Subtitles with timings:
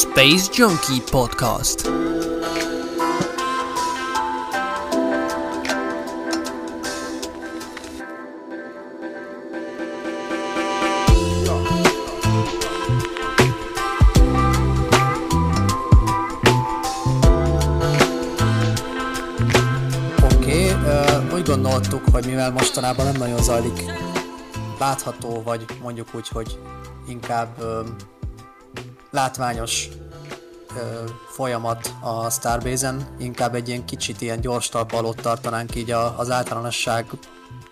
[0.00, 1.88] Space Junkie Podcast.
[21.44, 23.84] Gondoltuk, hogy mivel mostanában nem nagyon zajlik
[24.78, 26.58] látható, vagy mondjuk úgy, hogy
[27.08, 27.48] inkább
[29.10, 29.88] látványos
[30.76, 36.30] ö, folyamat a Starbase-en, inkább egy ilyen kicsit ilyen gyors talpalót tartanánk így a, az
[36.30, 37.06] általánosság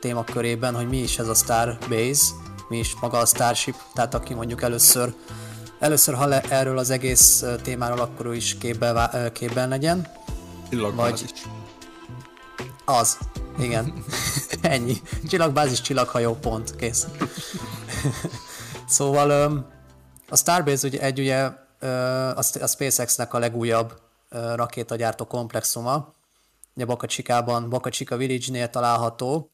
[0.01, 2.24] témakörében, hogy mi is ez a Starbase,
[2.69, 5.14] mi is maga a Starship, tehát aki mondjuk először
[5.78, 10.06] először hall erről az egész témáról, akkor ő is képben, képben legyen.
[10.70, 11.30] Csillagbázis.
[11.30, 13.19] Vagy- Az.
[13.59, 14.05] Igen.
[14.61, 14.97] Ennyi.
[15.28, 16.77] Csillagbázis, csillaghajó, pont.
[16.77, 17.06] Kész.
[18.89, 19.66] szóval
[20.28, 21.50] a Starbase ugye egy ugye
[22.34, 26.12] a SpaceX-nek a legújabb rakétagyártó komplexuma.
[26.75, 29.50] Ugye Boca Chica Village-nél található,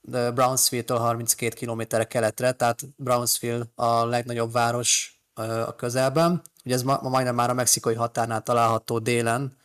[0.00, 5.20] de Brownsville-től 32 km keletre, tehát Brownsville a legnagyobb város
[5.66, 6.42] a közelben.
[6.64, 9.56] Ugye ez ma, ma majdnem már a mexikai határnál található délen,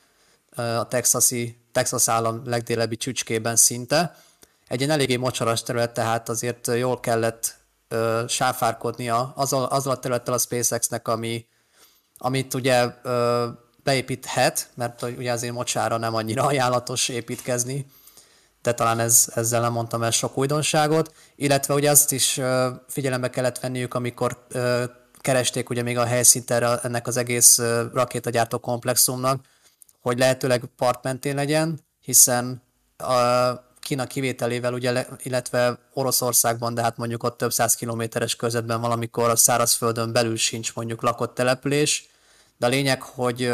[0.55, 4.15] a texasi, Texas állam legdélebbi csücskében szinte.
[4.67, 7.55] Egy ilyen eléggé mocsaras terület, tehát azért jól kellett
[7.91, 11.45] ö, sáfárkodnia azzal, azzal a területtel a SpaceX-nek, ami,
[12.17, 13.47] amit ugye ö,
[13.83, 17.85] beépíthet, mert ugye azért mocsára nem annyira ajánlatos építkezni,
[18.61, 23.29] de talán ez, ezzel nem mondtam el sok újdonságot, illetve ugye azt is ö, figyelembe
[23.29, 24.83] kellett venniük, amikor ö,
[25.19, 29.45] keresték ugye még a helyszínt erre, ennek az egész ö, rakétagyártó komplexumnak,
[30.01, 32.61] hogy lehetőleg part mentén legyen, hiszen
[32.97, 38.81] a Kína kivételével, ugye, le- illetve Oroszországban, de hát mondjuk ott több száz kilométeres körzetben
[38.81, 42.09] valamikor a szárazföldön belül sincs mondjuk lakott település,
[42.57, 43.53] de a lényeg, hogy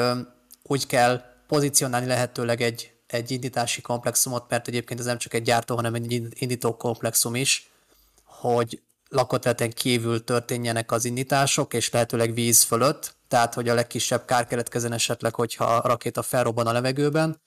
[0.63, 5.75] úgy kell pozícionálni lehetőleg egy, egy indítási komplexumot, mert egyébként ez nem csak egy gyártó,
[5.75, 7.69] hanem egy ind- indító komplexum is,
[8.23, 14.47] hogy lakott kívül történjenek az indítások, és lehetőleg víz fölött, tehát hogy a legkisebb kár
[14.47, 17.41] keletkezzen esetleg, hogyha a rakéta felrobban a levegőben,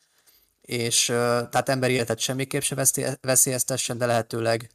[0.70, 2.86] és tehát emberi életet semmiképp se
[3.20, 4.70] veszélyeztessen, de lehetőleg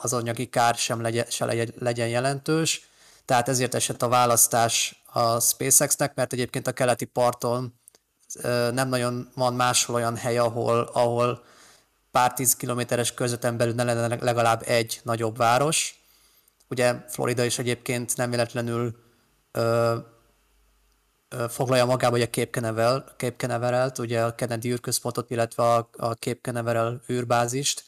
[0.00, 2.88] az anyagi kár sem legyen, se legyen, jelentős.
[3.24, 7.74] Tehát ezért esett a választás a SpaceX-nek, mert egyébként a keleti parton
[8.72, 11.44] nem nagyon van máshol olyan hely, ahol, ahol
[12.10, 16.00] pár tíz kilométeres közötten belül ne lenne legalább egy nagyobb város.
[16.68, 18.96] Ugye Florida is egyébként nem véletlenül
[21.48, 22.60] foglalja magába ugye a Cape
[23.16, 27.84] Cape ugye a Kennedy űrközpontot, illetve a, a Cape Canaveral űrbázist,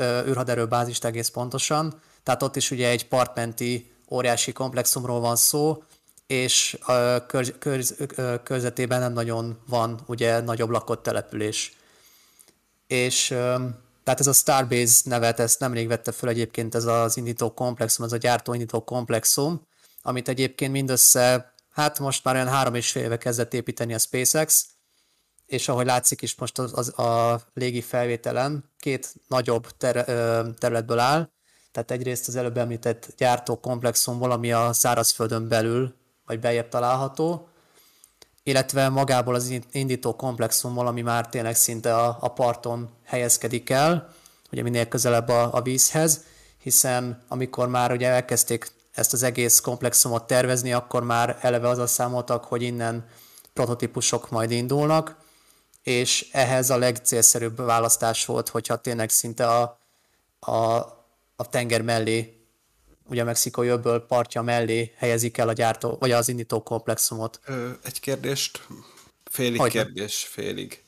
[0.00, 2.00] űrhaderőbázist egész pontosan.
[2.22, 5.82] Tehát ott is ugye egy partmenti óriási komplexumról van szó,
[6.26, 7.94] és ö, körz, körz,
[8.42, 11.76] körzetében nem nagyon van ugye nagyobb lakott település.
[12.86, 13.26] És
[14.04, 18.12] tehát ez a Starbase nevet, ezt nemrég vette föl egyébként ez az indító komplexum, ez
[18.12, 19.66] a gyártó indító komplexum,
[20.02, 24.66] amit egyébként mindössze, hát most már olyan három és fél éve kezdett építeni a SpaceX,
[25.46, 30.98] és ahogy látszik is most az, az a légi felvételen két nagyobb ter, ö, területből
[30.98, 31.30] áll,
[31.72, 35.94] tehát egyrészt az előbb említett gyártó komplexumból, ami a szárazföldön belül,
[36.26, 37.48] vagy beljebb található,
[38.42, 44.14] illetve magából az indító komplexumból, ami már tényleg szinte a, a parton helyezkedik el,
[44.52, 46.24] ugye minél közelebb a, a vízhez,
[46.62, 52.44] hiszen amikor már ugye elkezdték ezt az egész komplexumot tervezni, akkor már eleve azzal számoltak,
[52.44, 53.08] hogy innen
[53.52, 55.16] prototípusok majd indulnak,
[55.82, 59.80] és ehhez a legcélszerűbb választás volt, hogyha tényleg szinte a,
[60.38, 60.54] a,
[61.36, 62.36] a tenger mellé,
[63.08, 67.40] ugye a mexikói öböl partja mellé helyezik el a gyártó, vagy az indító komplexumot.
[67.44, 68.66] Ö, egy kérdést,
[69.24, 69.82] félig Hogyne.
[69.82, 70.82] kérdés, félig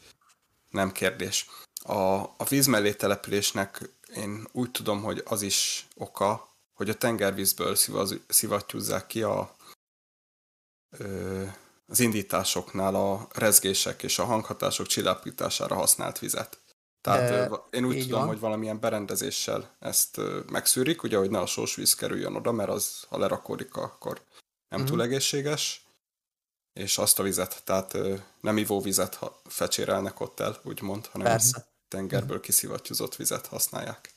[0.70, 1.46] nem kérdés.
[1.82, 6.47] A, a víz mellé településnek én úgy tudom, hogy az is oka,
[6.78, 7.76] hogy a tengervízből
[8.28, 9.56] szivattyúzzák ki a,
[11.86, 16.58] az indításoknál a rezgések és a hanghatások csillapítására használt vizet.
[17.00, 18.28] Tehát ö, én úgy tudom, van.
[18.28, 20.20] hogy valamilyen berendezéssel ezt
[20.50, 24.22] megszűrik, ugye, hogy ne a sós víz kerüljön oda, mert az, ha lerakódik, akkor
[24.68, 24.88] nem Mhm.
[24.88, 25.86] túl egészséges,
[26.72, 27.98] és azt a vizet, tehát
[28.40, 31.66] nem ivóvizet fecsérelnek ott el, úgymond, hanem Persze.
[31.88, 34.12] tengerből kiszivattyúzott vizet használják.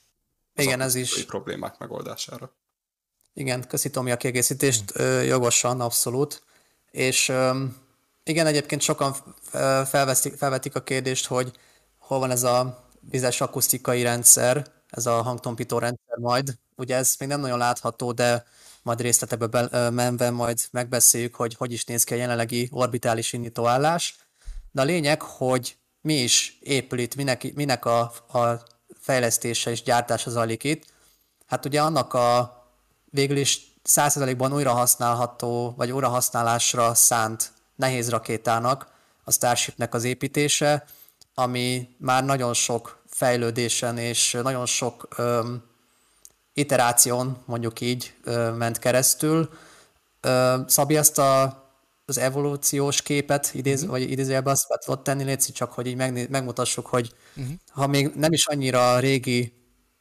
[0.54, 1.24] Igen, ez is.
[1.24, 2.52] problémák megoldására.
[3.34, 6.42] Igen, köszi Tomi a kiegészítést, ö, jogosan, abszolút.
[6.90, 7.64] És ö,
[8.24, 9.14] igen, egyébként sokan
[9.86, 11.52] felveszik, felvetik a kérdést, hogy
[11.98, 17.28] hol van ez a vizes akusztikai rendszer, ez a hangtompító rendszer majd, ugye ez még
[17.28, 18.46] nem nagyon látható, de
[18.82, 24.16] majd részletekbe be, menve majd megbeszéljük, hogy hogy is néz ki a jelenlegi orbitális indítóállás.
[24.70, 28.00] De a lényeg, hogy mi is épül itt, minek, minek a,
[28.32, 28.62] a
[29.02, 30.84] fejlesztése és gyártása zajlik itt.
[31.46, 32.56] Hát ugye annak a
[33.04, 38.90] végül is 100%-ban újra használható, vagy újra használásra szánt nehéz rakétának,
[39.24, 40.84] a Starshipnek az építése,
[41.34, 45.62] ami már nagyon sok fejlődésen és nagyon sok öm,
[46.52, 49.50] iteráción, mondjuk így, öm, ment keresztül.
[50.20, 51.62] Öm, Szabi, ezt a,
[52.04, 53.98] az evolúciós képet idéz, uh-huh.
[53.98, 57.54] vagy idézőjelbe azt tudod tenni, Léci, csak hogy így megné- megmutassuk, hogy uh-huh.
[57.70, 59.52] ha még nem is annyira régi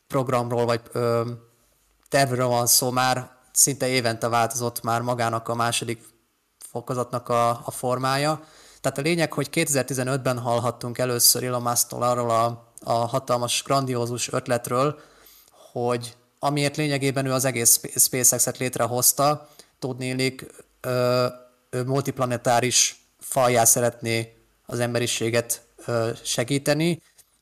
[0.08, 1.40] programról, vagy öm,
[2.10, 6.04] tervről van szó, már szinte évente változott már magának a második
[6.58, 8.44] fokozatnak a, a formája.
[8.82, 15.00] Tehát a lényeg, hogy 2015-ben hallhattunk először Elon musk arról a, a hatalmas, grandiózus ötletről,
[15.72, 19.50] hogy amiért lényegében ő az egész SpaceX-et létrehozta,
[19.80, 20.46] tudnélik,
[20.82, 21.26] ö,
[21.70, 27.02] ö, multiplanetáris faljá szeretné az emberiséget ö, segíteni,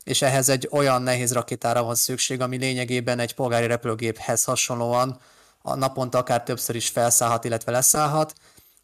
[0.09, 5.19] és ehhez egy olyan nehéz rakétára van szükség, ami lényegében egy polgári repülőgéphez hasonlóan
[5.61, 8.33] a naponta akár többször is felszállhat, illetve leszállhat,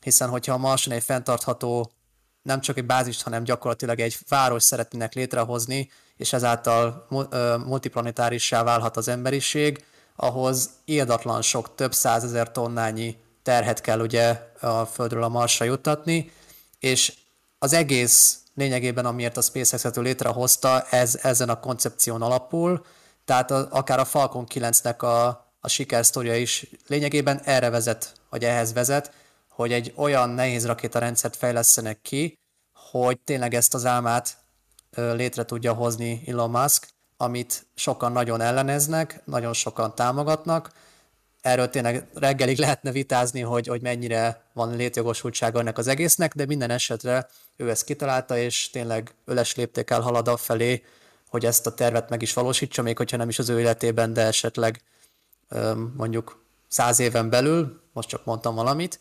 [0.02, 1.92] hiszen hogyha a Marson egy fenntartható
[2.42, 7.08] nem csak egy bázist, hanem gyakorlatilag egy város szeretnének létrehozni, és ezáltal
[7.66, 9.86] multiplanetárissá válhat az emberiség,
[10.16, 16.32] ahhoz írdatlan sok, több százezer tonnányi terhet kell ugye a Földről a Marsra juttatni,
[16.80, 17.14] és
[17.60, 22.86] az egész lényegében, amiért a SpaceX-et létrehozta, ez ezen a koncepción alapul,
[23.26, 25.28] tehát a, akár a Falcon 9-nek a,
[25.60, 29.12] a sikersztoria is lényegében erre vezet, vagy ehhez vezet,
[29.50, 32.40] hogy egy olyan nehéz rakétarendszert fejlesztenek ki,
[32.92, 34.38] hogy tényleg ezt az álmát
[34.96, 36.88] létre tudja hozni Elon Musk,
[37.18, 40.72] amit sokan nagyon elleneznek, nagyon sokan támogatnak.
[41.46, 46.70] Erről tényleg reggelig lehetne vitázni, hogy, hogy mennyire van létjogosultsága ennek az egésznek, de minden
[46.70, 47.28] esetre
[47.58, 50.84] ő ezt kitalálta, és tényleg öles léptékkel halad felé,
[51.30, 54.22] hogy ezt a tervet meg is valósítsa, még hogyha nem is az ő életében, de
[54.22, 54.82] esetleg
[55.96, 59.00] mondjuk száz éven belül, most csak mondtam valamit,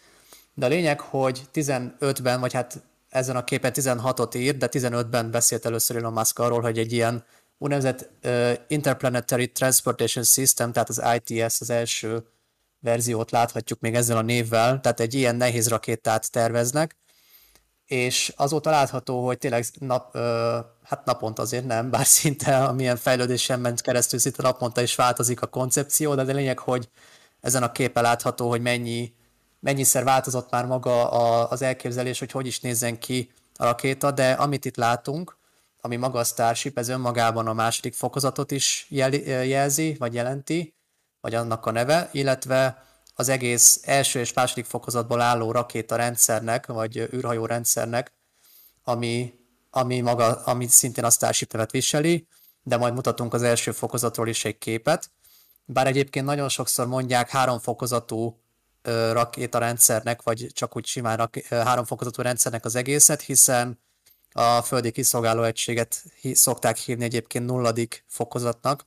[0.55, 5.67] de a lényeg, hogy 15-ben, vagy hát ezen a képen 16-ot ír, de 15-ben beszélt
[5.67, 7.25] először Elon Musk arról, hogy egy ilyen
[7.59, 12.25] úgynevezett uh, Interplanetary Transportation System, tehát az ITS az első
[12.85, 16.97] verziót láthatjuk még ezzel a névvel, tehát egy ilyen nehéz rakétát terveznek,
[17.87, 20.23] és azóta látható, hogy tényleg nap, uh,
[20.83, 25.47] hát naponta azért nem, bár szinte amilyen fejlődésen ment keresztül, szinte naponta is változik a
[25.47, 26.89] koncepció, de a lényeg, hogy
[27.41, 29.15] ezen a képen látható, hogy mennyi
[29.65, 34.33] mennyiszer változott már maga a, az elképzelés, hogy hogy is nézzen ki a rakéta, de
[34.33, 35.37] amit itt látunk,
[35.81, 39.13] ami maga a Starship, ez önmagában a második fokozatot is jel,
[39.45, 40.75] jelzi, vagy jelenti,
[41.25, 42.85] vagy annak a neve, illetve
[43.15, 48.13] az egész első és második fokozatból álló rakéta rendszernek, vagy űrhajó rendszernek,
[48.83, 49.35] ami,
[49.71, 52.27] ami, maga, ami szintén a Starship nevet viseli,
[52.63, 55.11] de majd mutatunk az első fokozatról is egy képet.
[55.65, 58.41] Bár egyébként nagyon sokszor mondják három fokozatú
[59.13, 63.81] rakétarendszernek, vagy csak úgy simán rak- háromfokozatú rendszernek az egészet, hiszen
[64.33, 68.85] a földi kiszolgáló egységet szokták hívni egyébként nulladik fokozatnak.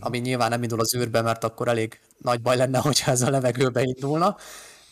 [0.00, 3.30] Ami nyilván nem indul az űrbe, mert akkor elég nagy baj lenne, hogyha ez a
[3.30, 4.36] levegőbe indulna.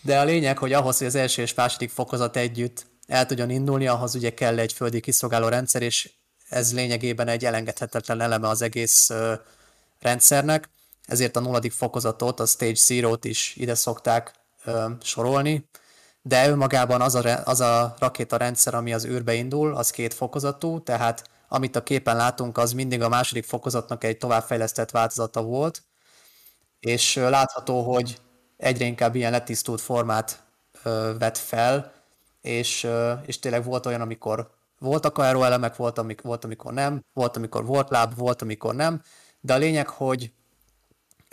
[0.02, 3.86] De a lényeg, hogy ahhoz, hogy az első és második fokozat együtt el tudjon indulni,
[3.86, 6.10] ahhoz ugye kell egy földi kiszolgáló rendszer, és
[6.48, 9.10] ez lényegében egy elengedhetetlen eleme az egész
[10.00, 10.68] rendszernek,
[11.04, 15.68] ezért a nulladik fokozatot, a Stage Zero-t is ide szokták ö, sorolni,
[16.22, 21.24] de önmagában az a, az a rakétarendszer, ami az űrbe indul, az két fokozatú, tehát
[21.48, 25.82] amit a képen látunk, az mindig a második fokozatnak egy továbbfejlesztett változata volt,
[26.80, 28.20] és látható, hogy
[28.56, 30.42] egyre inkább ilyen letisztult formát
[30.82, 31.92] ö, vett fel,
[32.40, 37.36] és, ö, és tényleg volt olyan, amikor voltak elemek, volt, amik, volt, amikor nem, volt,
[37.36, 39.02] amikor volt láb, volt, amikor nem,
[39.40, 40.32] de a lényeg, hogy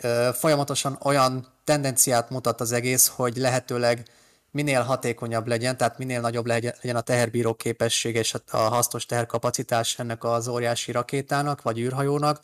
[0.02, 4.08] ö, folyamatosan olyan tendenciát mutat az egész, hogy lehetőleg
[4.56, 10.24] minél hatékonyabb legyen, tehát minél nagyobb legyen a teherbíró képessége és a hasznos teherkapacitás ennek
[10.24, 12.42] az óriási rakétának, vagy űrhajónak,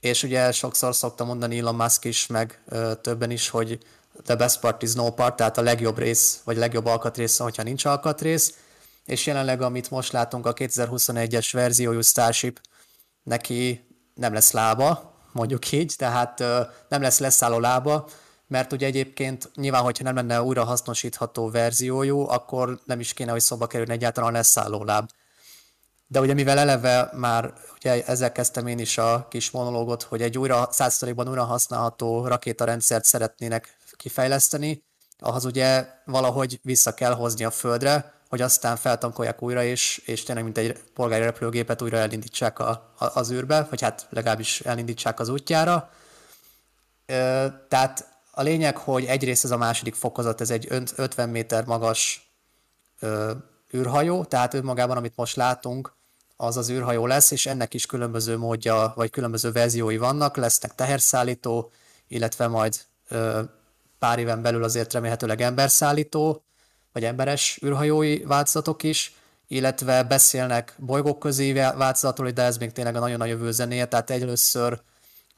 [0.00, 2.62] és ugye sokszor szokta mondani Elon Musk is, meg
[3.00, 3.78] többen is, hogy
[4.24, 7.84] the best part is no part, tehát a legjobb rész, vagy legjobb alkatrész, hogyha nincs
[7.84, 8.54] alkatrész,
[9.04, 12.60] és jelenleg, amit most látunk, a 2021-es verziójú Starship,
[13.22, 16.38] neki nem lesz lába, mondjuk így, tehát
[16.88, 18.08] nem lesz leszálló lába,
[18.48, 23.40] mert ugye egyébként nyilván, hogyha nem lenne újra hasznosítható verziójú, akkor nem is kéne, hogy
[23.40, 25.10] szóba kerülni egyáltalán a leszálló láb.
[26.06, 30.38] de ugye mivel eleve már ugye ezzel kezdtem én is a kis monológot, hogy egy
[30.38, 34.82] újra, 100%-ban újra használható rakétarendszert szeretnének kifejleszteni,
[35.18, 40.44] ahhoz ugye valahogy vissza kell hozni a földre, hogy aztán feltankolják újra, és, és tényleg
[40.44, 45.28] mint egy polgári repülőgépet újra elindítsák a, a, az űrbe, vagy hát legalábbis elindítsák az
[45.28, 45.90] útjára.
[47.06, 50.66] Ö, tehát a lényeg, hogy egyrészt ez a második fokozat, ez egy
[50.96, 52.30] 50 méter magas
[53.00, 53.32] ö,
[53.74, 55.96] űrhajó, tehát önmagában, amit most látunk,
[56.36, 61.70] az az űrhajó lesz, és ennek is különböző módja, vagy különböző verziói vannak, lesznek teherszállító,
[62.08, 63.42] illetve majd ö,
[63.98, 66.42] pár éven belül azért remélhetőleg emberszállító,
[66.92, 69.14] vagy emberes űrhajói változatok is,
[69.48, 74.80] illetve beszélnek bolygóközi változatról, de ez még tényleg a nagyon nagy jövő zenéje, tehát először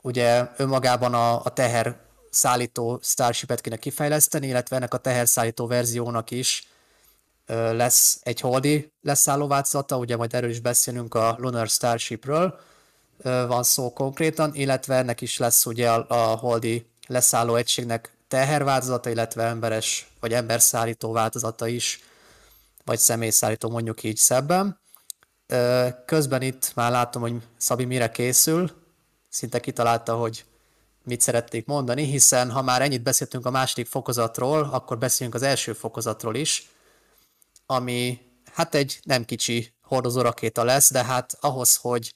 [0.02, 6.68] ugye önmagában a, a teher szállító Starship-et kéne kifejleszteni, illetve ennek a teherszállító verziónak is
[7.72, 12.60] lesz egy holdi leszálló változata, ugye majd erről is beszélünk a Lunar Starshipről,
[13.22, 19.44] van szó konkrétan, illetve ennek is lesz ugye a, a holdi leszálló egységnek teherváltozata, illetve
[19.44, 22.00] emberes vagy emberszállító változata is,
[22.84, 24.80] vagy személyszállító mondjuk így szebben.
[26.04, 28.70] Közben itt már látom, hogy Szabi mire készül,
[29.28, 30.44] szinte kitalálta, hogy
[31.04, 35.72] mit szerették mondani, hiszen ha már ennyit beszéltünk a második fokozatról, akkor beszéljünk az első
[35.72, 36.68] fokozatról is,
[37.66, 38.18] ami
[38.52, 42.14] hát egy nem kicsi hordozó rakéta lesz, de hát ahhoz, hogy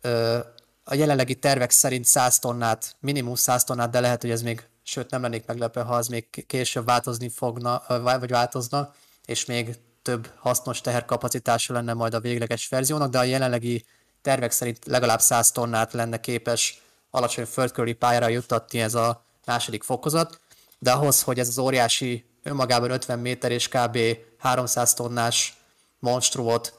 [0.00, 0.38] ö,
[0.84, 5.10] a jelenlegi tervek szerint 100 tonnát, minimum 100 tonnát, de lehet, hogy ez még sőt
[5.10, 8.94] nem lennék meglepő, ha az még később változni fogna, vagy változna,
[9.24, 13.84] és még több hasznos teherkapacitása lenne majd a végleges verziónak, de a jelenlegi
[14.22, 20.40] tervek szerint legalább 100 tonnát lenne képes alacsony földkörüli pályára juttatni ez a második fokozat,
[20.78, 23.98] de ahhoz, hogy ez az óriási önmagában 50 méter és kb.
[24.38, 25.56] 300 tonnás
[25.98, 26.78] monstrumot,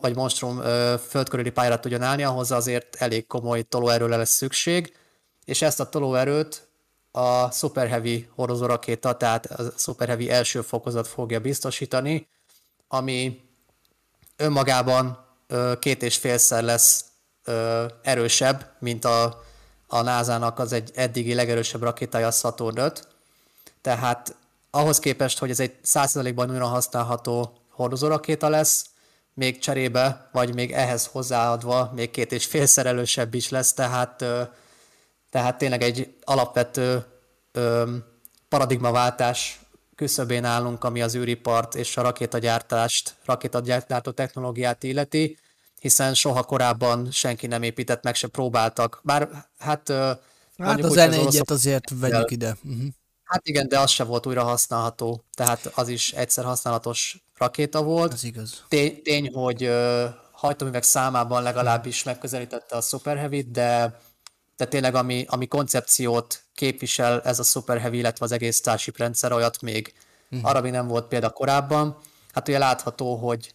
[0.00, 0.60] vagy monstrum
[1.08, 4.96] földkörüli pályára tudjon állni, ahhoz azért elég komoly tolóerőre lesz szükség,
[5.44, 6.68] és ezt a tolóerőt
[7.10, 12.28] a Super Heavy hordozó rakéta, tehát a Super Heavy első fokozat fogja biztosítani,
[12.88, 13.40] ami
[14.36, 15.24] önmagában
[15.78, 17.04] két és félszer lesz
[18.02, 19.44] erősebb, mint a,
[19.86, 23.08] a NASA-nak az egy eddigi legerősebb rakétája, a Saturn 5.
[23.80, 24.36] Tehát
[24.70, 28.86] ahhoz képest, hogy ez egy 100%-ban újra használható hordozó rakéta lesz,
[29.34, 34.24] még cserébe, vagy még ehhez hozzáadva még két és félszer erősebb is lesz, tehát
[35.30, 37.04] tehát tényleg egy alapvető
[38.48, 39.60] paradigmaváltás
[39.94, 45.38] küszöbén állunk, ami az űripart és a rakétagyártást, rakétagyártó technológiát illeti,
[45.86, 49.00] hiszen soha korábban senki nem épített, meg se próbáltak.
[49.02, 49.28] Bár
[49.58, 49.92] hát...
[50.58, 52.56] Hát az N1-et az azért vegyük ide.
[52.64, 52.86] Uh-huh.
[53.24, 58.12] Hát igen, de az se volt újra használható, tehát az is egyszer használatos rakéta volt.
[58.12, 58.64] Ez igaz.
[58.68, 59.70] Tény, tény hogy
[60.32, 64.00] hajtóművek számában legalábbis megközelítette a Super Heavy-t, de
[64.56, 69.32] de tényleg ami, ami koncepciót képvisel ez a Super Heavy, illetve az egész Starship rendszer,
[69.32, 69.94] olyat még
[70.30, 70.50] uh-huh.
[70.50, 71.98] arra még nem volt példa korábban.
[72.32, 73.52] Hát ugye látható, hogy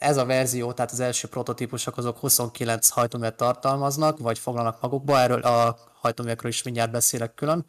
[0.00, 5.42] ez a verzió, tehát az első prototípusok azok 29 hajtóművet tartalmaznak, vagy foglalnak magukba, erről
[5.42, 7.66] a hajtóművekről is mindjárt beszélek külön.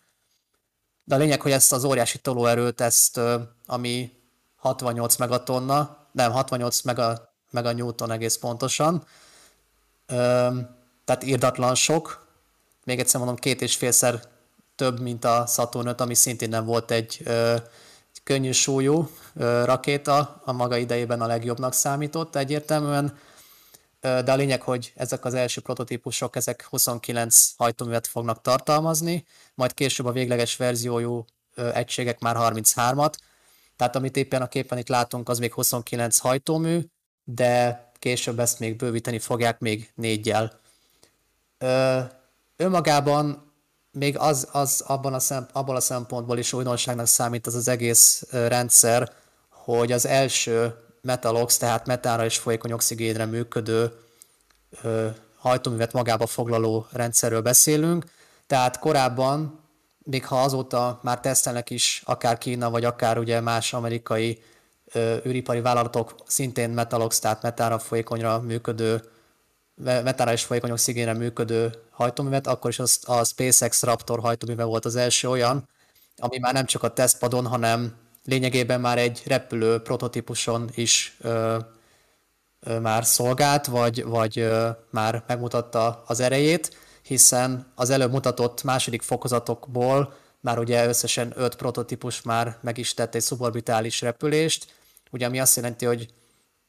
[1.03, 3.19] De a lényeg, hogy ezt az óriási tolóerőt, ezt,
[3.65, 4.11] ami
[4.55, 9.05] 68 megatonna, nem, 68 mega, mega newton egész pontosan,
[11.05, 12.27] tehát írdatlan sok,
[12.83, 14.19] még egyszer mondom, két és félszer
[14.75, 17.23] több, mint a Saturn 5, ami szintén nem volt egy
[18.23, 22.35] könnyű súlyú ö, rakéta, a maga idejében a legjobbnak számított.
[22.35, 23.17] Egyértelműen,
[23.99, 29.25] ö, de a lényeg, hogy ezek az első prototípusok, ezek 29 hajtóművet fognak tartalmazni,
[29.55, 31.25] majd később a végleges verziójú
[31.55, 33.13] ö, egységek már 33-at,
[33.75, 36.79] tehát amit éppen a képen itt látunk, az még 29 hajtómű,
[37.23, 40.59] de később ezt még bővíteni fogják még négyel
[42.55, 43.50] önmagában
[43.91, 48.23] még az, az abban a szemp, abban a szempontból is újdonságnak számít az az egész
[48.31, 49.11] rendszer,
[49.49, 53.91] hogy az első Metalox, tehát metánra és folyékony oxigénre működő
[54.81, 55.07] ö,
[55.37, 58.05] hajtóművet magába foglaló rendszerről beszélünk.
[58.47, 59.59] Tehát korábban,
[60.03, 64.43] még ha azóta már tesztelnek is, akár Kína, vagy akár ugye más amerikai
[64.93, 69.10] ö, űripari vállalatok szintén Metalox, tehát metánra folyékonyra működő
[69.83, 74.95] metára és folyékony oxigénre működő hajtóművet, akkor is az, a SpaceX Raptor hajtóműve volt az
[74.95, 75.69] első olyan,
[76.17, 77.95] ami már nem csak a tesztpadon, hanem
[78.25, 81.57] lényegében már egy repülő prototípuson is ö,
[82.59, 89.01] ö, már szolgált, vagy, vagy ö, már megmutatta az erejét, hiszen az előbb mutatott második
[89.01, 94.73] fokozatokból már ugye összesen öt prototípus már meg is tett egy szuborbitális repülést,
[95.11, 96.13] ugye ami azt jelenti, hogy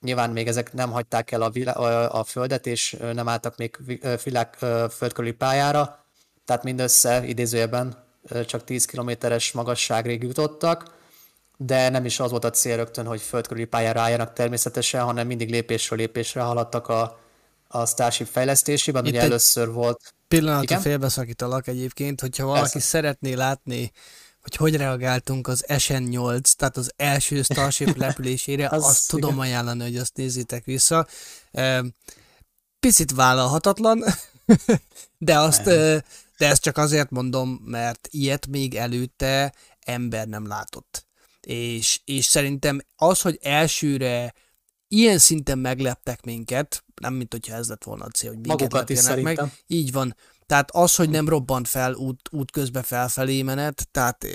[0.03, 3.79] nyilván még ezek nem hagyták el a, vilá- a, földet, és nem álltak még
[4.25, 4.55] világ,
[4.91, 6.05] földkörüli pályára,
[6.45, 8.05] tehát mindössze idézőjelben
[8.47, 11.01] csak 10 kilométeres magasságig jutottak,
[11.57, 15.51] de nem is az volt a cél rögtön, hogy földkörüli pályára álljanak természetesen, hanem mindig
[15.51, 17.21] lépésről lépésre haladtak a,
[17.69, 19.05] a Starship fejlesztésében.
[19.05, 20.15] Itt Ugye először volt...
[20.29, 22.89] Pillanatra félbeszakítalak egyébként, hogyha valaki Persze.
[22.89, 23.93] szeretné látni,
[24.43, 29.21] hogy hogy reagáltunk az SN8, tehát az első Starship repülésére, az, azt igen.
[29.21, 31.07] tudom ajánlani, hogy azt nézzétek vissza.
[32.81, 34.05] Picit vállalhatatlan,
[35.19, 41.07] de azt, de ezt csak azért mondom, mert ilyet még előtte ember nem látott.
[41.41, 44.35] És, és szerintem az, hogy elsőre
[44.89, 48.91] ilyen szinten megleptek minket, nem mint hogyha ez lett volna a cél, hogy minket Magukat
[48.91, 49.41] is meg.
[49.67, 50.17] Így van.
[50.53, 54.27] Tehát az, hogy nem robbant fel út, út közben felfelé menet, tehát,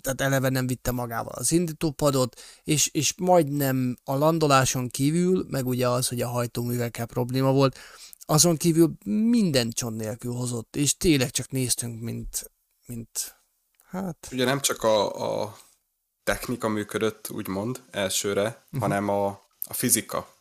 [0.00, 5.88] tehát eleve nem vitte magával az indítópadot, és, és majdnem a landoláson kívül, meg ugye
[5.88, 7.78] az, hogy a hajtóművekkel probléma volt,
[8.20, 12.50] azon kívül minden csont nélkül hozott, és tényleg csak néztünk, mint,
[12.86, 13.40] mint
[13.84, 14.28] hát...
[14.32, 15.56] Ugye nem csak a, a
[16.24, 18.80] technika működött, úgymond, elsőre, uh-huh.
[18.80, 19.26] hanem a,
[19.64, 20.34] a fizika.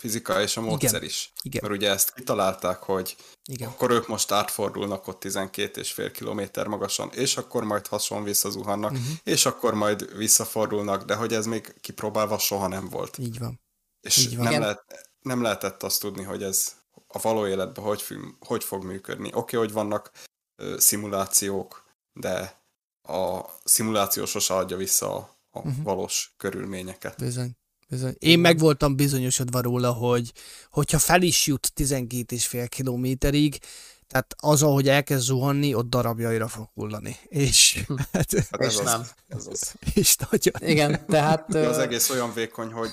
[0.00, 1.02] Fizika és a módszer Igen.
[1.02, 1.32] is.
[1.42, 1.60] Igen.
[1.62, 3.68] Mert ugye ezt kitalálták, hogy Igen.
[3.68, 9.06] akkor ők most átfordulnak ott 12,5 kilométer magasan, és akkor majd hason visszazuhannak, uh-huh.
[9.22, 13.18] és akkor majd visszafordulnak, de hogy ez még kipróbálva soha nem volt.
[13.18, 13.60] Így van.
[14.00, 14.46] És Így van.
[14.46, 14.84] Nem, lehet,
[15.20, 16.72] nem lehetett azt tudni, hogy ez
[17.06, 18.04] a való életben hogy,
[18.40, 19.28] hogy fog működni.
[19.28, 20.10] Oké, okay, hogy vannak
[20.56, 22.62] ö, szimulációk, de
[23.02, 25.82] a szimuláció sose adja vissza a, a uh-huh.
[25.82, 27.18] valós körülményeket.
[27.18, 27.58] Bizony.
[27.90, 28.16] Bizony.
[28.18, 30.32] Én meg voltam bizonyosodva róla, hogy
[30.70, 33.58] hogyha fel is jut 12,5 kilométerig,
[34.06, 37.16] tehát az, ahogy elkezd zuhanni, ott darabjaira fog hullani.
[37.28, 37.94] És, hm.
[38.12, 39.06] hát, hát ez és az, nem.
[39.28, 39.74] Ez az.
[39.94, 40.70] És nagyon.
[40.70, 41.54] Igen, tehát...
[41.54, 42.90] az egész olyan vékony, hogy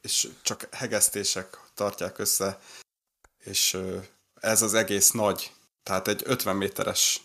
[0.00, 2.58] és csak hegesztések tartják össze,
[3.38, 3.78] és
[4.34, 7.20] ez az egész nagy, tehát egy 50 méteres,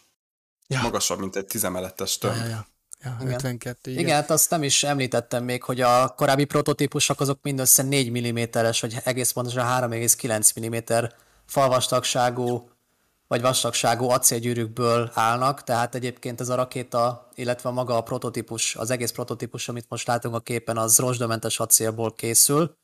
[0.68, 0.82] ja.
[0.82, 2.36] magasabb, mint egy 10 emeletes tömb.
[2.36, 2.68] Ja, ja, ja.
[3.04, 3.34] Ja, igen.
[3.34, 4.04] 52, igen.
[4.04, 8.82] igen, hát azt nem is említettem még, hogy a korábbi prototípusok azok mindössze 4 mm-es,
[8.82, 11.06] vagy egész pontosan 3,9 mm
[11.46, 12.70] falvastagságú
[13.28, 19.12] vagy vastagságú acélgyűrűkből állnak, tehát egyébként ez a rakéta, illetve maga a prototípus, az egész
[19.12, 22.78] prototípus, amit most látunk a képen, az rozsdamentes acélból készül,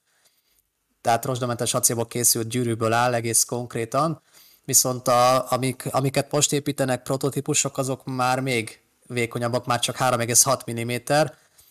[1.02, 4.22] tehát rozsdamentes acélból készült gyűrűből áll egész konkrétan,
[4.66, 8.81] viszont a, amik, amiket most építenek prototípusok, azok már még
[9.14, 11.26] vékonyabbak, már csak 3,6 mm,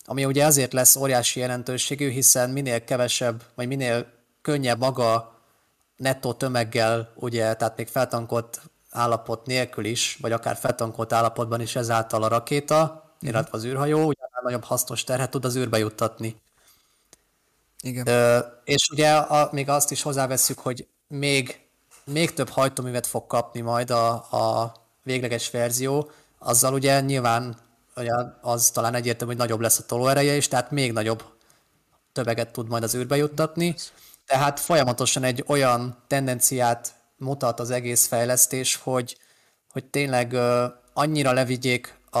[0.05, 5.39] ami ugye azért lesz óriási jelentőségű, hiszen minél kevesebb, vagy minél könnyebb maga
[5.97, 12.23] nettó tömeggel, ugye, tehát még feltankolt állapot nélkül is, vagy akár feltankolt állapotban is ezáltal
[12.23, 13.27] a rakéta, mm.
[13.27, 16.41] illetve az űrhajó, ugye nagyobb hasznos terhet tud az űrbe juttatni.
[17.81, 18.07] Igen.
[18.07, 21.59] Ö, és ugye a, még azt is hozzáveszünk, hogy még,
[22.03, 24.73] még több hajtóművet fog kapni majd a, a
[25.03, 26.11] végleges verzió,
[26.43, 27.55] azzal ugye nyilván
[28.41, 31.23] az talán egyértelmű, hogy nagyobb lesz a tolóereje is, tehát még nagyobb
[32.11, 33.75] töveget tud majd az űrbe juttatni.
[34.25, 39.17] Tehát folyamatosan egy olyan tendenciát mutat az egész fejlesztés, hogy,
[39.71, 40.37] hogy tényleg
[40.93, 42.19] annyira levigyék a,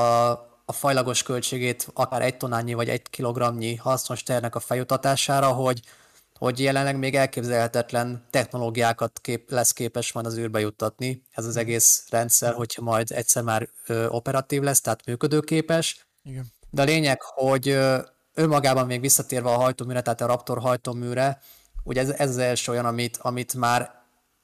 [0.65, 5.81] a fajlagos költségét akár egy tonányi vagy egy kilogramnyi hasznos ternek a feljutatására, hogy,
[6.41, 12.05] hogy jelenleg még elképzelhetetlen technológiákat kép, lesz képes majd az űrbe juttatni ez az egész
[12.09, 16.07] rendszer, hogyha majd egyszer már ö, operatív lesz, tehát működőképes.
[16.23, 16.45] Igen.
[16.69, 17.97] De a lényeg, hogy ö,
[18.33, 21.41] önmagában még visszatérve a hajtóműre, tehát a Raptor hajtóműre,
[21.83, 23.91] ugye ez, ez az első olyan, amit, amit már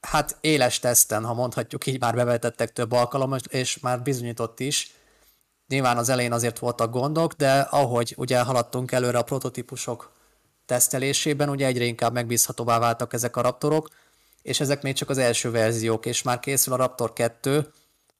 [0.01, 4.91] hát éles teszten, ha mondhatjuk így, már bevetettek több alkalommal, és már bizonyított is.
[5.67, 10.15] Nyilván az elején azért voltak gondok, de ahogy ugye haladtunk előre a prototípusok
[10.67, 13.89] tesztelésében ugye egyre inkább megbízhatóvá váltak ezek a Raptorok,
[14.41, 17.71] és ezek még csak az első verziók, és már készül a Raptor 2,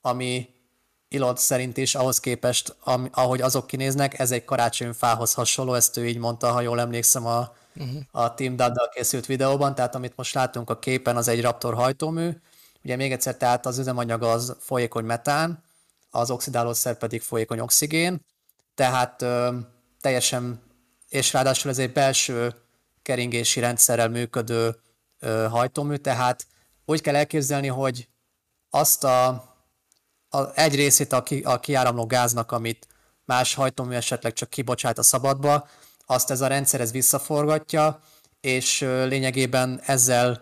[0.02, 0.50] ami
[1.10, 2.76] Elon szerint is ahhoz képest,
[3.12, 7.56] ahogy azok kinéznek, ez egy karácsonyfához hasonló, ezt ő így mondta, ha jól emlékszem a,
[7.76, 8.02] uh-huh.
[8.12, 12.30] a Team Daddal készült videóban, tehát amit most látunk a képen, az egy Raptor hajtómű.
[12.84, 15.64] Ugye még egyszer, tehát az üzemanyag az folyékony metán,
[16.10, 18.26] az oxidálószer pedig folyékony oxigén,
[18.76, 19.58] tehát ö,
[20.02, 20.62] teljesen
[21.10, 22.56] és ráadásul ez egy belső
[23.02, 24.76] keringési rendszerrel működő
[25.50, 26.48] hajtómű, tehát
[26.86, 28.08] úgy kell elképzelni, hogy
[28.70, 29.28] azt a,
[30.30, 32.88] a egy részét a, ki, a kiáramló gáznak, amit
[33.26, 35.68] más hajtómű esetleg csak kibocsát a szabadba,
[36.06, 38.00] azt ez a rendszer ez visszaforgatja,
[38.42, 40.42] és lényegében ezzel,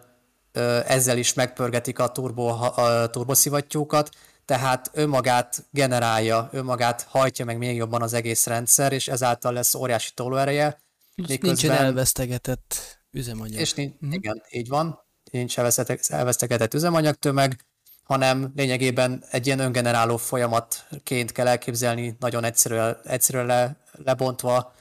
[0.87, 4.09] ezzel is megpörgetik a, turbo, a turboszivattyúkat,
[4.45, 10.11] tehát önmagát generálja, önmagát hajtja meg még jobban az egész rendszer, és ezáltal lesz óriási
[10.13, 10.83] tolóereje,
[11.15, 11.49] Miközben...
[11.49, 13.59] Nincsen elvesztegetett üzemanyag.
[13.59, 14.13] És nincs, uh-huh.
[14.13, 14.99] igen, így van.
[15.31, 15.59] Nincs
[16.07, 17.65] elvesztegetett üzemanyagtömeg,
[18.03, 24.73] hanem lényegében egy ilyen öngeneráló folyamatként kell elképzelni, nagyon egyszerűen, egyszerűen le, lebontva,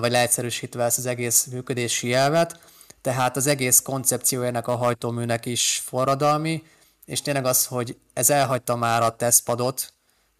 [0.00, 2.60] vagy leegyszerűsítve ezt az egész működési elvet.
[3.00, 6.62] Tehát az egész koncepció ennek a hajtóműnek is forradalmi,
[7.04, 9.92] és tényleg az, hogy ez elhagyta már a tesztpadot,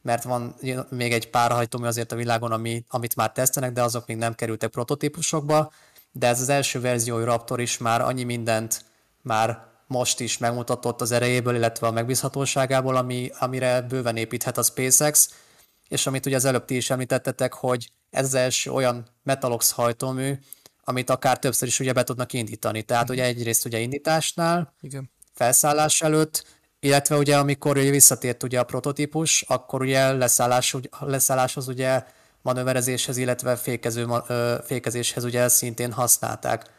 [0.03, 0.55] mert van
[0.89, 4.35] még egy pár hajtómű azért a világon, ami, amit már tesztenek, de azok még nem
[4.35, 5.73] kerültek prototípusokba,
[6.13, 8.85] de ez az első verziói Raptor is már annyi mindent
[9.23, 15.31] már most is megmutatott az erejéből, illetve a megbízhatóságából, ami, amire bőven építhet a SpaceX,
[15.89, 20.39] és amit ugye az előbb ti is említettetek, hogy ez az első olyan Metalox hajtómű,
[20.85, 22.83] amit akár többször is ugye be tudnak indítani.
[22.83, 25.11] Tehát ugye egyrészt ugye indításnál, Igen.
[25.35, 26.45] Felszállás előtt,
[26.81, 32.05] illetve ugye amikor ugye visszatért ugye a prototípus, akkor ugye leszállás, leszálláshoz ugye
[32.43, 34.07] manőverezéshez, illetve fékező,
[34.65, 36.71] fékezéshez ugye szintén használták.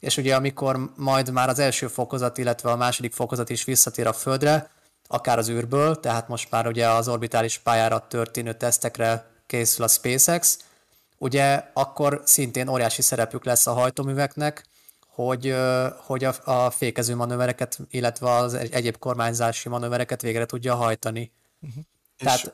[0.00, 4.12] És ugye amikor majd már az első fokozat, illetve a második fokozat is visszatér a
[4.12, 4.70] Földre,
[5.08, 10.58] akár az űrből, tehát most már ugye az orbitális pályára történő tesztekre készül a SpaceX,
[11.18, 14.64] ugye akkor szintén óriási szerepük lesz a hajtóműveknek,
[15.14, 15.54] hogy,
[15.96, 21.32] hogy a, a fékező manővereket, illetve az egyéb kormányzási manővereket végre tudja hajtani.
[21.60, 21.84] Uh-huh.
[22.18, 22.50] Tehát, És,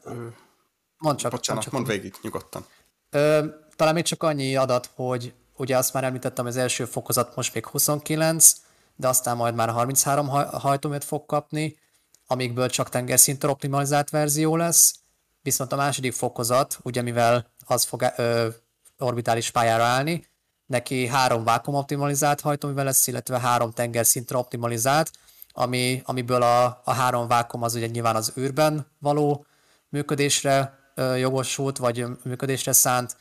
[0.99, 1.31] mondd csak.
[1.31, 2.67] Bocsánat, mondd, csak, végig, nyugodtan.
[3.11, 7.55] Ö, talán még csak annyi adat, hogy ugye azt már említettem, az első fokozat most
[7.55, 8.53] még 29,
[8.97, 11.79] de aztán majd már 33 hajtóművet fog kapni,
[12.27, 14.95] amikből csak tengerszinten optimalizált verzió lesz,
[15.43, 18.49] viszont a második fokozat, ugye mivel az fog ö,
[18.99, 20.27] orbitális pályára állni,
[20.69, 25.11] neki három vákum optimalizált hajtóművel lesz, illetve három tengerszintre optimalizált,
[25.53, 29.47] ami, amiből a, a három vákum az ugye nyilván az űrben való
[29.89, 30.79] működésre
[31.17, 33.17] jogosult, vagy működésre szánt,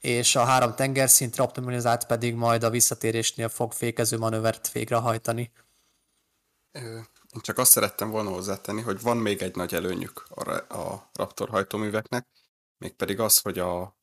[0.00, 5.52] és a három tengerszintre optimalizált pedig majd a visszatérésnél fog fékező manővert végrehajtani.
[6.72, 11.48] Én csak azt szerettem volna hozzátenni, hogy van még egy nagy előnyük a, a Raptor
[11.48, 12.26] hajtóműveknek,
[12.78, 13.96] mégpedig az, hogy a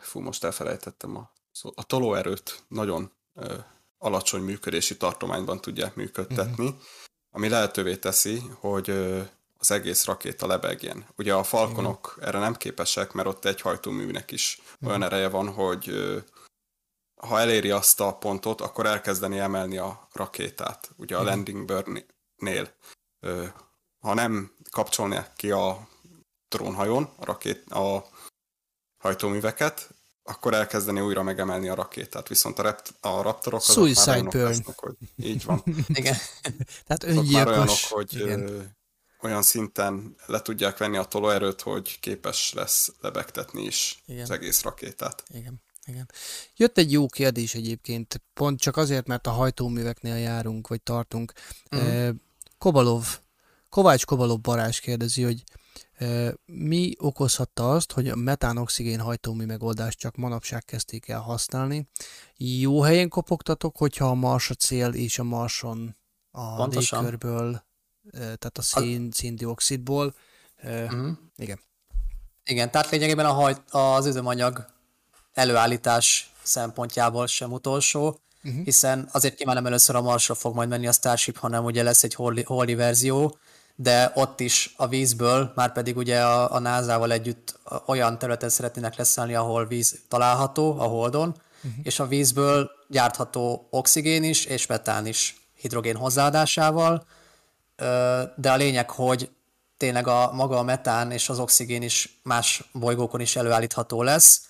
[0.00, 1.32] fú, most elfelejtettem a,
[1.74, 3.54] a tolóerőt nagyon ö,
[3.98, 6.82] alacsony működési tartományban tudják működtetni, uh-huh.
[7.30, 9.20] ami lehetővé teszi, hogy ö,
[9.58, 11.06] az egész rakéta lebegjen.
[11.16, 12.26] Ugye a Falconok uh-huh.
[12.26, 14.88] erre nem képesek, mert ott egy hajtóműnek is uh-huh.
[14.88, 16.18] olyan ereje van, hogy ö,
[17.18, 22.74] ha eléri azt a pontot, akkor elkezdeni emelni a rakétát, ugye a landing burn-nél.
[23.98, 25.88] Ha nem kapcsolni ki a
[26.48, 28.08] drónhajón a, rakét, a
[28.98, 29.94] hajtóműveket,
[30.28, 32.28] akkor elkezdeni újra megemelni a rakétát.
[32.28, 34.44] Viszont a, rept, a raptorok azok Suicide már burn.
[34.44, 35.62] Lesznek, hogy így van.
[35.88, 36.16] Igen.
[36.86, 37.32] Tehát öngyilkos.
[37.32, 38.76] Már olyanok, hogy Igen.
[39.22, 44.22] olyan szinten le tudják venni a tolóerőt, hogy képes lesz lebegtetni is Igen.
[44.22, 45.22] az egész rakétát.
[45.34, 45.62] Igen.
[45.84, 46.10] Igen.
[46.56, 51.32] Jött egy jó kérdés egyébként, pont csak azért, mert a hajtóműveknél járunk, vagy tartunk.
[51.70, 52.14] Uh-huh.
[52.58, 53.18] Kobalov,
[53.68, 55.42] Kovács Kobalov Barás kérdezi, hogy
[56.46, 61.88] mi okozhatta azt, hogy a metánoxigén hajtómű megoldást csak manapság kezdték el használni?
[62.36, 65.96] Jó helyen kopogtatok, hogyha a Mars a cél és a Marson
[66.30, 67.00] a Pontosan.
[67.00, 67.64] légkörből,
[68.12, 70.14] tehát a szén, széndiokszidból.
[70.62, 71.08] Uh-huh.
[71.36, 71.60] Igen.
[72.44, 74.66] Igen, tehát lényegében a hajt, az üzemanyag
[75.32, 78.64] előállítás szempontjából sem utolsó, uh-huh.
[78.64, 82.02] hiszen azért nyilván nem először a Marsra fog majd menni a Starship, hanem ugye lesz
[82.02, 82.14] egy
[82.44, 83.38] holdi, verzió,
[83.80, 88.96] de ott is a vízből, már pedig ugye a, a NASA-val együtt olyan területen szeretnének
[88.96, 91.80] leszállni, ahol víz található, a Holdon, uh-huh.
[91.82, 97.06] és a vízből gyártható oxigén is, és metán is hidrogén hozzáadásával,
[98.36, 99.30] de a lényeg, hogy
[99.76, 104.40] tényleg a maga a metán és az oxigén is más bolygókon is előállítható lesz,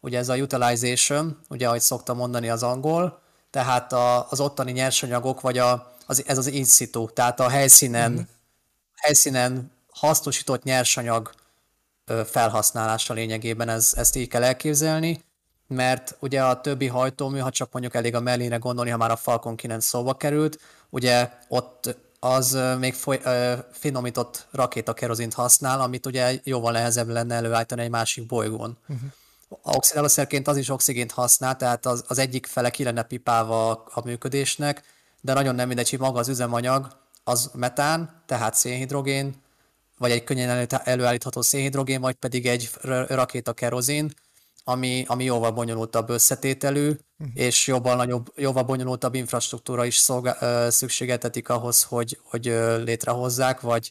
[0.00, 3.20] ugye ez a utilization, ugye ahogy szokta mondani az angol,
[3.50, 8.12] tehát a, az ottani nyersanyagok, vagy a, az, ez az in situ, tehát a helyszínen,
[8.12, 8.18] mm.
[9.00, 11.30] Helyszínen hasznosított nyersanyag
[12.24, 15.24] felhasználása lényegében ez, ezt így kell elképzelni,
[15.66, 19.16] mert ugye a többi hajtómű, ha csak mondjuk elég a Merlinre gondolni, ha már a
[19.16, 26.40] Falcon 9 szóba került, ugye ott az még foly, ö, finomított rakétakerozint használ, amit ugye
[26.44, 28.78] jóval nehezebb lenne előállítani egy másik bolygón.
[28.88, 29.10] Uh-huh
[29.62, 34.00] oxidálószerként az is oxigént használ, tehát az, az egyik fele ki lenne pipálva a, a
[34.04, 34.82] működésnek,
[35.20, 36.96] de nagyon nem mindegy, hogy maga az üzemanyag
[37.28, 39.34] az metán, tehát szénhidrogén,
[39.98, 42.70] vagy egy könnyen elő, előállítható szénhidrogén, vagy pedig egy
[43.08, 44.12] rakéta kerozin,
[44.64, 47.34] ami, ami jóval bonyolultabb összetételű, uh-huh.
[47.34, 52.44] és jóval, nagyobb, jóval bonyolultabb infrastruktúra is szolgál, ö, szükségeltetik ahhoz, hogy, hogy
[52.84, 53.90] létrehozzák, vagy,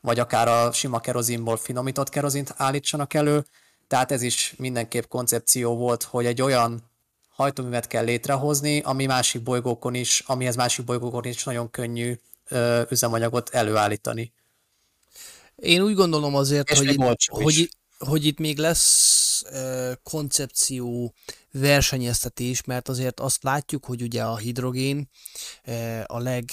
[0.00, 3.44] vagy akár a sima kerozinból finomított kerozint állítsanak elő,
[3.86, 6.82] tehát ez is mindenképp koncepció volt, hogy egy olyan
[7.28, 12.18] hajtóművet kell létrehozni, ami másik bolygókon is, amihez másik bolygókon is nagyon könnyű
[12.90, 14.32] üzemanyagot előállítani.
[15.56, 21.14] Én úgy gondolom azért, És hogy itt, hogy, hogy itt még lesz ö, koncepció
[21.52, 25.08] versenyeztetés, mert azért azt látjuk, hogy ugye a hidrogén
[25.64, 26.44] ö, a leg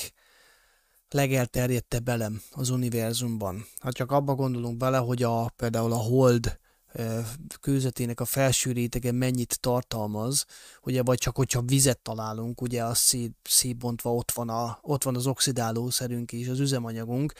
[1.10, 3.68] legelterjedtebb elem az univerzumban.
[3.80, 6.60] Ha csak abba gondolunk bele, hogy a, például a hold
[7.60, 10.46] kőzetének a felső rétege mennyit tartalmaz,
[10.82, 15.28] ugye, vagy csak hogyha vizet találunk, ugye az szétbontva ott van, a, ott van az
[15.28, 17.34] oxidálószerünk és az üzemanyagunk,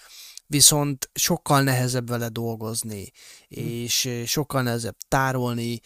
[0.48, 3.12] viszont sokkal nehezebb vele dolgozni,
[3.48, 5.80] és ö, sokkal nehezebb tárolni.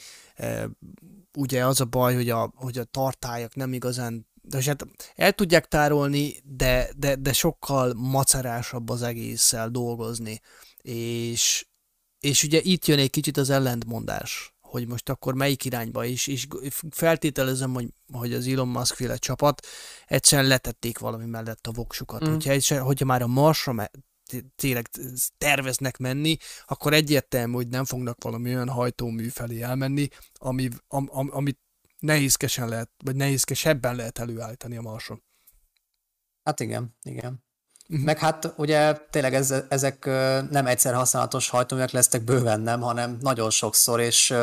[1.38, 5.68] Ugye az a baj, hogy a, hogy a tartályok nem igazán de hát el tudják
[5.68, 10.42] tárolni, de, de, de sokkal macerásabb az egésszel dolgozni.
[10.82, 11.68] És,
[12.20, 16.48] és ugye itt jön egy kicsit az ellentmondás, hogy most akkor melyik irányba is, és
[16.90, 19.68] feltételezem, hogy, hogy az Elon Musk féle csapat
[20.08, 22.28] egyszerűen letették valami mellett a voksukat.
[22.28, 22.32] Mm.
[22.32, 23.92] Hogyha, egyszer, hogyha már a Marsra me-
[24.56, 24.90] tényleg
[25.38, 31.30] terveznek menni, akkor egyértelmű, hogy nem fognak valami olyan hajtómű felé elmenni, ami, am, am,
[31.32, 31.60] amit
[32.00, 35.24] nehézkesen lehet, vagy nehézkesebben lehet előállítani a Marson.
[36.44, 37.44] Hát igen, igen.
[37.90, 38.06] Uh-huh.
[38.06, 40.06] Meg hát ugye tényleg ez, ezek
[40.50, 44.34] nem egyszer használatos hajtóművek lesznek bőven nem, hanem nagyon sokszor, és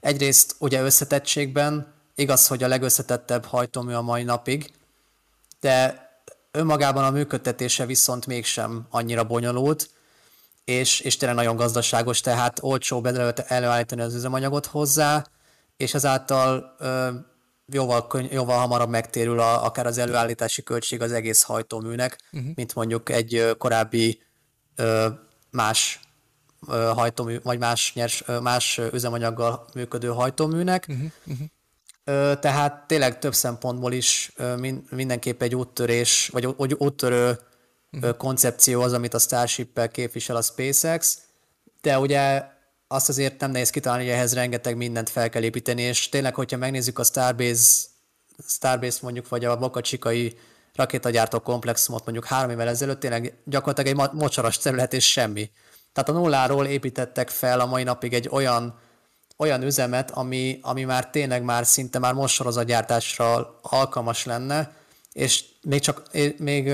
[0.00, 4.72] egyrészt ugye összetettségben igaz, hogy a legösszetettebb hajtómű a mai napig,
[5.60, 6.08] de
[6.50, 9.90] önmagában a működtetése viszont mégsem annyira bonyolult,
[10.64, 13.04] és, és tényleg nagyon gazdaságos, tehát olcsó
[13.46, 15.26] előállítani az üzemanyagot hozzá,
[15.76, 16.76] és ezáltal
[17.72, 22.50] jóval, könny- jóval hamarabb megtérül a, akár az előállítási költség az egész hajtóműnek, uh-huh.
[22.54, 24.22] mint mondjuk egy korábbi
[24.76, 25.08] ö,
[25.50, 26.00] más
[26.68, 30.86] ö, hajtómű, vagy más, nyers, más üzemanyaggal működő hajtóműnek.
[30.88, 31.06] Uh-huh.
[31.26, 31.46] Uh-huh.
[32.04, 37.38] Ö, tehát tényleg több szempontból is ö, min- mindenképp egy úttörés, vagy ú- úttörő
[37.92, 38.16] uh-huh.
[38.16, 41.18] koncepció az, amit a Starship-pel képvisel a SpaceX,
[41.80, 42.44] de ugye
[42.92, 46.56] azt azért nem nehéz kitalálni, hogy ehhez rengeteg mindent fel kell építeni, és tényleg, hogyha
[46.56, 47.62] megnézzük a Starbase,
[48.48, 50.38] Starbase mondjuk, vagy a Boca Chicai
[50.74, 55.50] rakétagyártó komplexumot mondjuk három évvel ezelőtt, tényleg gyakorlatilag egy mocsaras terület és semmi.
[55.92, 58.78] Tehát a nulláról építettek fel a mai napig egy olyan,
[59.36, 64.76] olyan üzemet, ami, ami már tényleg már szinte már most sorozatgyártásra alkalmas lenne,
[65.12, 66.02] és még, csak,
[66.38, 66.72] még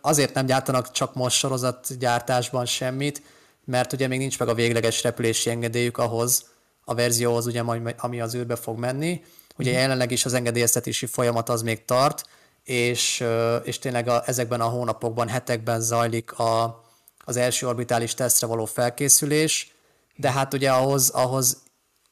[0.00, 3.22] azért nem gyártanak csak most sorozatgyártásban semmit,
[3.68, 6.44] mert ugye még nincs meg a végleges repülési engedélyük ahhoz,
[6.84, 7.60] a verzióhoz, ugye,
[7.96, 9.24] ami az űrbe fog menni.
[9.56, 9.74] Ugye mm.
[9.74, 12.24] jelenleg is az engedélyeztetési folyamat az még tart,
[12.64, 13.24] és,
[13.62, 16.82] és tényleg a, ezekben a hónapokban, hetekben zajlik a,
[17.24, 19.72] az első orbitális tesztre való felkészülés,
[20.16, 21.62] de hát ugye ahhoz, ahhoz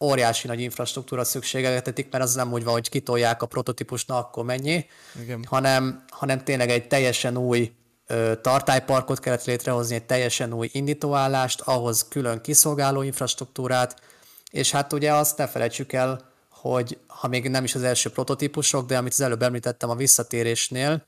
[0.01, 4.45] óriási nagy infrastruktúra szükségeltetik, mert az nem úgy van, hogy kitolják a prototípust, na akkor
[4.45, 4.87] mennyi,
[5.23, 5.45] Igen.
[5.49, 7.73] Hanem, hanem tényleg egy teljesen új
[8.41, 14.01] tartályparkot kellett létrehozni, egy teljesen új indítóállást, ahhoz külön kiszolgáló infrastruktúrát,
[14.51, 18.87] és hát ugye azt ne felejtsük el, hogy ha még nem is az első prototípusok,
[18.87, 21.07] de amit az előbb említettem a visszatérésnél,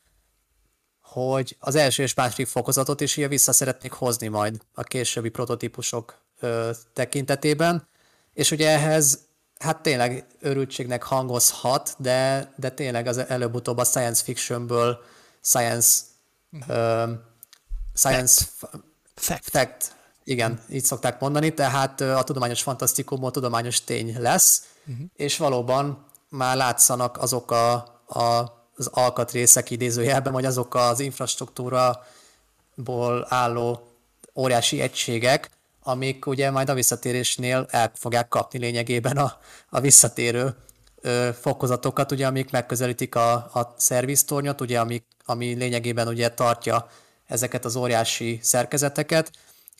[1.02, 6.18] hogy az első és második fokozatot is ugye vissza szeretnék hozni majd a későbbi prototípusok
[6.40, 7.88] ö, tekintetében,
[8.34, 9.18] és ugye ehhez
[9.58, 14.98] hát tényleg örültségnek hangozhat, de, de tényleg az előbb-utóbb a science fictionből
[15.42, 15.98] science
[16.52, 17.10] uh,
[17.94, 18.44] science
[19.14, 19.50] fact.
[19.50, 19.96] fact.
[20.24, 25.06] Igen, így szokták mondani, tehát a tudományos fantasztikumból tudományos tény lesz, uh-huh.
[25.16, 27.72] és valóban már látszanak azok a,
[28.06, 33.88] a, az alkatrészek idézőjelben, vagy azok az infrastruktúraból álló
[34.34, 35.50] óriási egységek,
[35.82, 40.56] amik ugye majd a visszatérésnél el fogják kapni lényegében a, a visszatérő
[41.00, 46.90] ö, fokozatokat, ugye, amik megközelítik a, a szerviztornyot, ugye, amik, ami lényegében ugye tartja
[47.26, 49.30] ezeket az óriási szerkezeteket,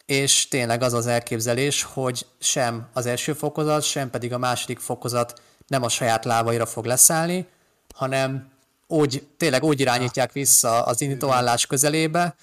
[0.07, 5.41] és tényleg az az elképzelés, hogy sem az első fokozat, sem pedig a második fokozat
[5.67, 7.47] nem a saját lábaira fog leszállni,
[7.95, 8.51] hanem
[8.87, 12.35] úgy, tényleg úgy irányítják vissza az indítóállás közelébe,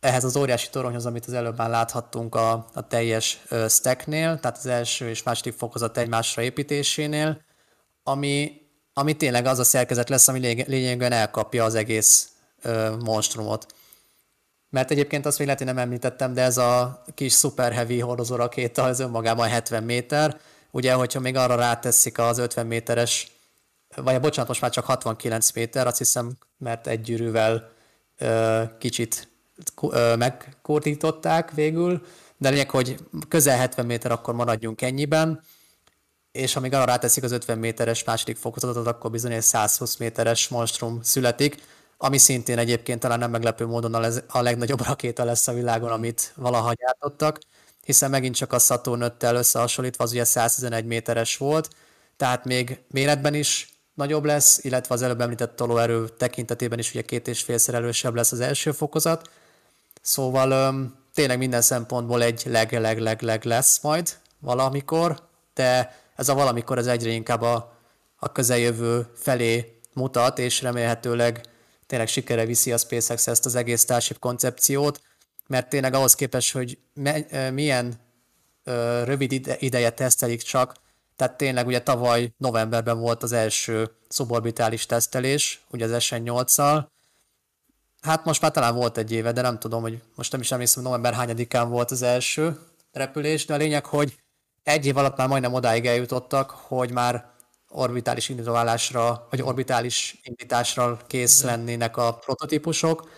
[0.00, 4.66] ehhez az óriási toronyhoz, amit az előbb már láthattunk a, a teljes stacknél, tehát az
[4.66, 7.40] első és második fokozat egymásra építésénél,
[8.02, 8.52] ami,
[8.92, 12.28] ami tényleg az a szerkezet lesz, ami lényegében elkapja az egész
[12.62, 13.66] ö, monstrumot.
[14.68, 18.36] Mert egyébként azt még lehet, hogy nem említettem, de ez a kis super heavy hordozó
[18.36, 20.40] rakéta, ez önmagában 70 méter.
[20.70, 23.32] Ugye, hogyha még arra ráteszik az 50 méteres,
[23.96, 27.72] vagy bocsánat, most már csak 69 méter, azt hiszem, mert egy gyűrűvel
[28.18, 29.28] ö, kicsit
[29.82, 32.96] ö, megkortították végül, de lényeg, hogy
[33.28, 35.42] közel 70 méter, akkor maradjunk ennyiben
[36.32, 41.02] és amíg arra ráteszik az 50 méteres második fokozatot, akkor bizony egy 120 méteres monstrum
[41.02, 41.62] születik,
[42.02, 43.94] ami szintén egyébként talán nem meglepő módon
[44.28, 47.38] a legnagyobb rakéta lesz a világon, amit valaha gyártottak,
[47.84, 51.68] hiszen megint csak a Saturn 5-tel összehasonlítva az ugye 111 méteres volt,
[52.16, 57.28] tehát még méretben is nagyobb lesz, illetve az előbb említett tolóerő tekintetében is ugye két
[57.28, 59.30] és félszer erősebb lesz az első fokozat.
[60.02, 60.74] Szóval
[61.14, 65.22] tényleg minden szempontból egy leg-leg-leg-leg lesz majd valamikor,
[65.54, 67.72] de ez a valamikor ez egyre inkább a,
[68.16, 71.48] a közeljövő felé mutat, és remélhetőleg
[71.90, 75.00] tényleg sikere viszi a SpaceX ezt az egész Starship koncepciót,
[75.46, 77.94] mert tényleg ahhoz képest, hogy me, milyen
[78.64, 80.74] ö, rövid ide, ideje tesztelik csak,
[81.16, 86.86] tehát tényleg ugye tavaly novemberben volt az első szuborbitális tesztelés, ugye az SN8-szal,
[88.00, 90.82] Hát most már talán volt egy éve, de nem tudom, hogy most nem is emlékszem,
[90.82, 92.58] november hányadikán volt az első
[92.92, 94.16] repülés, de a lényeg, hogy
[94.62, 97.30] egy év alatt már majdnem odáig eljutottak, hogy már
[97.72, 103.10] orbitális indítólásra, vagy orbitális indításra kész lennének a prototípusok.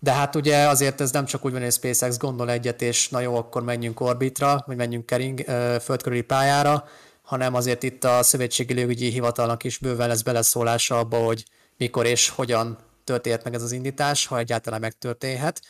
[0.00, 3.20] De hát ugye azért ez nem csak úgy van, hogy SpaceX gondol egyet, és na
[3.20, 5.40] jó, akkor menjünk orbitra, vagy menjünk kering,
[5.80, 6.84] földkörüli pályára,
[7.22, 11.44] hanem azért itt a Szövetségi Légügyi Hivatalnak is bőven lesz beleszólása abba, hogy
[11.76, 15.62] mikor és hogyan történhet meg ez az indítás, ha egyáltalán megtörténhet.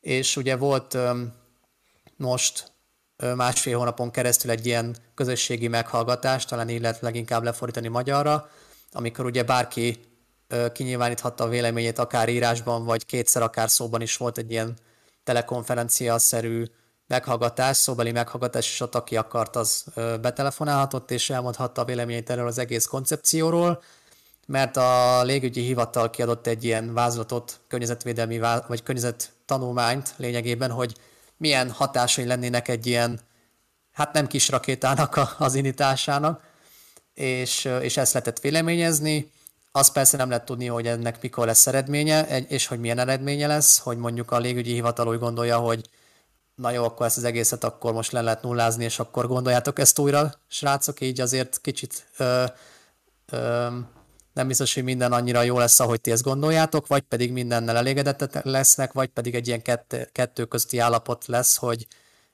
[0.00, 0.96] És ugye volt
[2.16, 2.72] most
[3.36, 8.50] másfél hónapon keresztül egy ilyen közösségi meghallgatás, talán így lehet leginkább lefordítani magyarra,
[8.92, 10.00] amikor ugye bárki
[10.72, 14.76] kinyilváníthatta a véleményét akár írásban, vagy kétszer akár szóban is volt egy ilyen
[15.24, 16.64] telekonferencia-szerű
[17.06, 19.84] meghallgatás, szóbeli meghallgatás, és ott aki akart, az
[20.20, 23.82] betelefonálhatott, és elmondhatta a véleményét erről az egész koncepcióról,
[24.46, 30.96] mert a légügyi hivatal kiadott egy ilyen vázlatot, környezetvédelmi vagy környezet tanulmányt lényegében, hogy
[31.36, 33.20] milyen hatásai lennének egy ilyen,
[33.92, 36.42] hát nem kis rakétának az indításának,
[37.14, 39.30] és, és ezt lehetett véleményezni.
[39.72, 43.78] Azt persze nem lehet tudni, hogy ennek mikor lesz eredménye, és hogy milyen eredménye lesz,
[43.78, 45.88] hogy mondjuk a légügyi hivatal úgy gondolja, hogy
[46.54, 49.98] na jó, akkor ezt az egészet akkor most le lehet nullázni, és akkor gondoljátok ezt
[49.98, 52.44] újra, srácok, így azért kicsit ö,
[53.26, 53.66] ö,
[54.36, 58.44] nem biztos, hogy minden annyira jó lesz, ahogy ti ezt gondoljátok, vagy pedig mindennel elégedettek
[58.44, 61.86] lesznek, vagy pedig egy ilyen kettő, kettő közti állapot lesz, hogy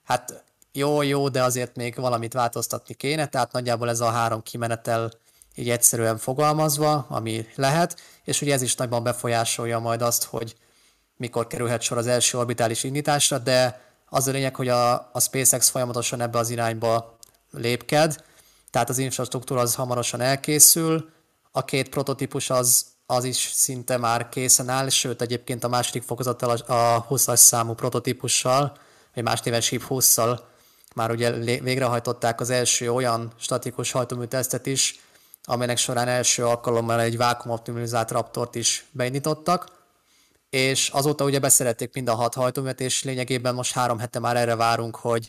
[0.04, 5.10] hát jó, jó, de azért még valamit változtatni kéne, tehát nagyjából ez a három kimenetel
[5.54, 10.56] így egyszerűen fogalmazva, ami lehet, és ugye ez is nagyban befolyásolja majd azt, hogy
[11.16, 15.68] mikor kerülhet sor az első orbitális indításra, de az a lényeg, hogy a, a SpaceX
[15.68, 17.16] folyamatosan ebbe az irányba
[17.50, 18.24] lépked,
[18.70, 21.10] tehát az infrastruktúra az hamarosan elkészül,
[21.52, 26.50] a két prototípus az, az is szinte már készen áll, sőt egyébként a második fokozattal
[26.50, 28.76] a 20-as számú prototípussal,
[29.14, 30.40] vagy más néven SHIP 20-szal
[30.94, 35.00] már ugye végrehajtották az első olyan statikus hajtómű tesztet is,
[35.44, 39.66] amelynek során első alkalommal egy vákumoptimalizált Raptort is beindítottak,
[40.50, 44.56] és azóta ugye beszerették mind a hat hajtóművet, és lényegében most három hete már erre
[44.56, 45.26] várunk, hogy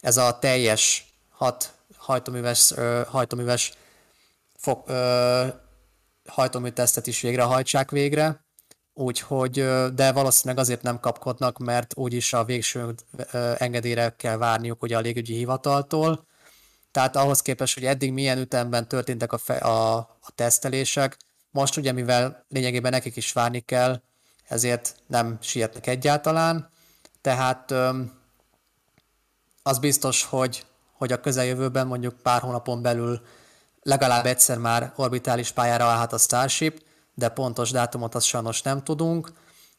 [0.00, 2.74] ez a teljes hat hajtóműves,
[3.08, 3.72] hajtóműves
[4.56, 5.46] fog, ö,
[6.26, 8.44] hajtómű tesztet is végrehajtsák végre,
[8.94, 9.52] úgyhogy,
[9.94, 12.94] de valószínűleg azért nem kapkodnak, mert úgyis a végső
[13.58, 16.26] engedélyre kell várniuk ugye a légügyi hivataltól.
[16.90, 21.16] Tehát ahhoz képest, hogy eddig milyen ütemben történtek a, fe, a, a tesztelések,
[21.50, 24.02] most ugye mivel lényegében nekik is várni kell,
[24.48, 26.70] ezért nem sietnek egyáltalán.
[27.20, 27.74] Tehát
[29.62, 33.20] az biztos, hogy, hogy a közeljövőben mondjuk pár hónapon belül
[33.84, 36.82] legalább egyszer már orbitális pályára állhat a Starship,
[37.14, 39.32] de pontos dátumot azt sajnos nem tudunk,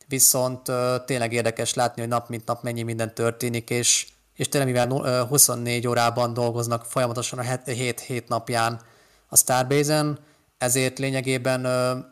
[0.08, 0.72] viszont
[1.06, 5.88] tényleg érdekes látni, hogy nap mint nap mennyi minden történik, és, és tényleg mivel 24
[5.88, 8.82] órában dolgoznak folyamatosan a 7-7 napján
[9.28, 10.20] a Starbase-en,
[10.58, 11.62] ezért lényegében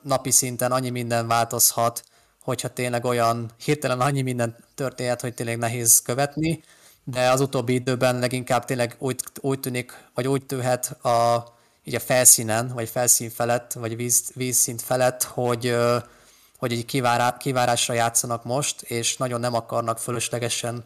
[0.04, 2.04] napi szinten annyi minden változhat,
[2.42, 6.64] hogyha tényleg olyan hirtelen annyi minden történhet, hogy tényleg nehéz követni,
[7.04, 11.44] de az utóbbi időben leginkább tényleg úgy, úgy tűnik, vagy úgy tűhet a
[11.84, 15.76] így a felszínen, vagy felszín felett, vagy víz, vízszint felett, hogy,
[16.58, 20.84] hogy egy kivárá, kivárásra játszanak most, és nagyon nem akarnak fölöslegesen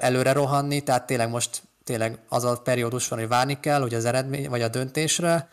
[0.00, 4.04] előre rohanni, tehát tényleg most tényleg az a periódus van, hogy várni kell, hogy az
[4.04, 5.48] eredmény, vagy a döntésre,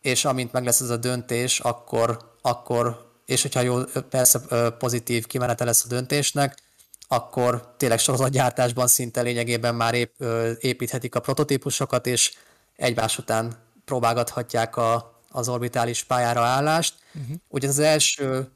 [0.00, 4.40] és amint meg lesz ez a döntés, akkor, akkor és hogyha jó, persze
[4.78, 6.56] pozitív kimenete lesz a döntésnek,
[7.08, 10.12] akkor tényleg sorozatgyártásban szinte lényegében már ép,
[10.60, 12.32] építhetik a prototípusokat, és
[12.76, 13.56] egymás után
[13.88, 16.94] próbálgathatják a, az orbitális pályára állást.
[17.14, 17.36] Uh-huh.
[17.48, 18.48] Ugye az első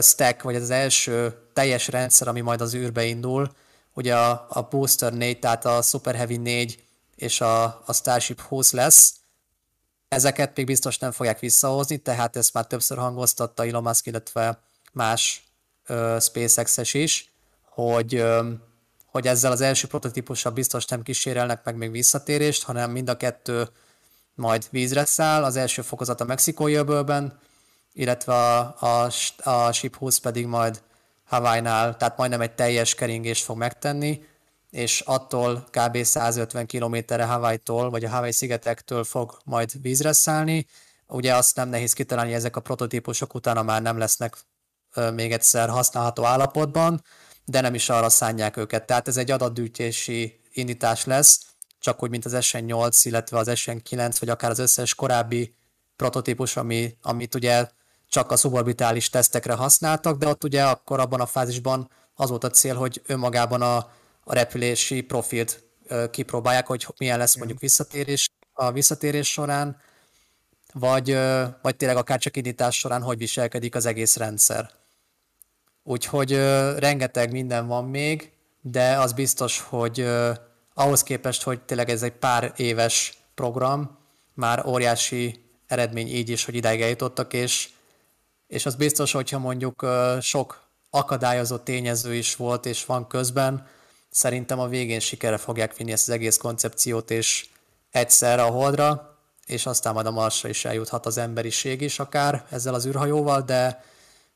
[0.00, 3.50] stack, vagy az első teljes rendszer, ami majd az űrbe indul,
[3.94, 6.84] ugye a, a Booster 4, tehát a Super Heavy 4
[7.16, 9.14] és a, a Starship 20 lesz.
[10.08, 14.60] Ezeket még biztos nem fogják visszahozni, tehát ezt már többször hangoztatta Elon Musk, illetve
[14.92, 15.44] más
[15.86, 18.52] ö, SpaceX-es is, hogy, ö,
[19.06, 23.68] hogy ezzel az első prototípussal biztos nem kísérelnek meg még visszatérést, hanem mind a kettő
[24.34, 27.38] majd vízre száll, az első fokozat a mexikói öbölben,
[27.92, 29.10] illetve a, a,
[29.50, 30.82] a Ship 20 pedig majd
[31.24, 34.24] Hawaii-nál, tehát majdnem egy teljes keringést fog megtenni,
[34.70, 36.02] és attól kb.
[36.02, 40.66] 150 km-re Hawaii-tól, vagy a Hawaii szigetektől fog majd vízre szállni.
[41.06, 44.36] Ugye azt nem nehéz kitalálni, ezek a prototípusok utána már nem lesznek
[45.14, 47.04] még egyszer használható állapotban,
[47.44, 48.86] de nem is arra szánják őket.
[48.86, 51.40] Tehát ez egy adatgyűjtési indítás lesz,
[51.80, 55.54] csak úgy, mint az SN8, illetve az SN9, vagy akár az összes korábbi
[55.96, 57.68] prototípus, ami, amit ugye
[58.08, 62.50] csak a suborbitális tesztekre használtak, de ott ugye akkor abban a fázisban az volt a
[62.50, 63.76] cél, hogy önmagában a,
[64.24, 65.64] a repülési profilt
[66.10, 69.80] kipróbálják, hogy milyen lesz mondjuk visszatérés a visszatérés során,
[70.72, 71.18] vagy,
[71.62, 74.70] vagy tényleg akár csak indítás során hogy viselkedik az egész rendszer.
[75.82, 76.32] Úgyhogy
[76.76, 80.08] rengeteg minden van még, de az biztos, hogy
[80.80, 83.98] ahhoz képest, hogy tényleg ez egy pár éves program,
[84.34, 87.68] már óriási eredmény így is, hogy idáig eljutottak, és,
[88.46, 89.86] és az biztos, hogyha mondjuk
[90.20, 93.66] sok akadályozó tényező is volt, és van közben,
[94.10, 97.48] szerintem a végén sikere fogják vinni ezt az egész koncepciót, és
[97.90, 102.74] egyszerre a holdra, és aztán majd a Marsra is eljuthat az emberiség is akár ezzel
[102.74, 103.84] az űrhajóval, de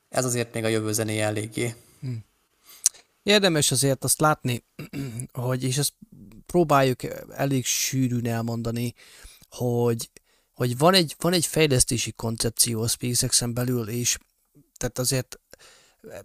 [0.08, 1.74] ez azért még a jövő zenéje eléggé.
[2.00, 2.24] Hmm.
[3.22, 4.64] Érdemes azért azt látni,
[5.32, 5.92] hogy, és ezt
[6.46, 8.94] próbáljuk elég sűrűn elmondani,
[9.48, 10.10] hogy,
[10.52, 14.18] hogy van, egy, van egy fejlesztési koncepció a SpaceX-en belül, és
[14.76, 15.38] tehát azért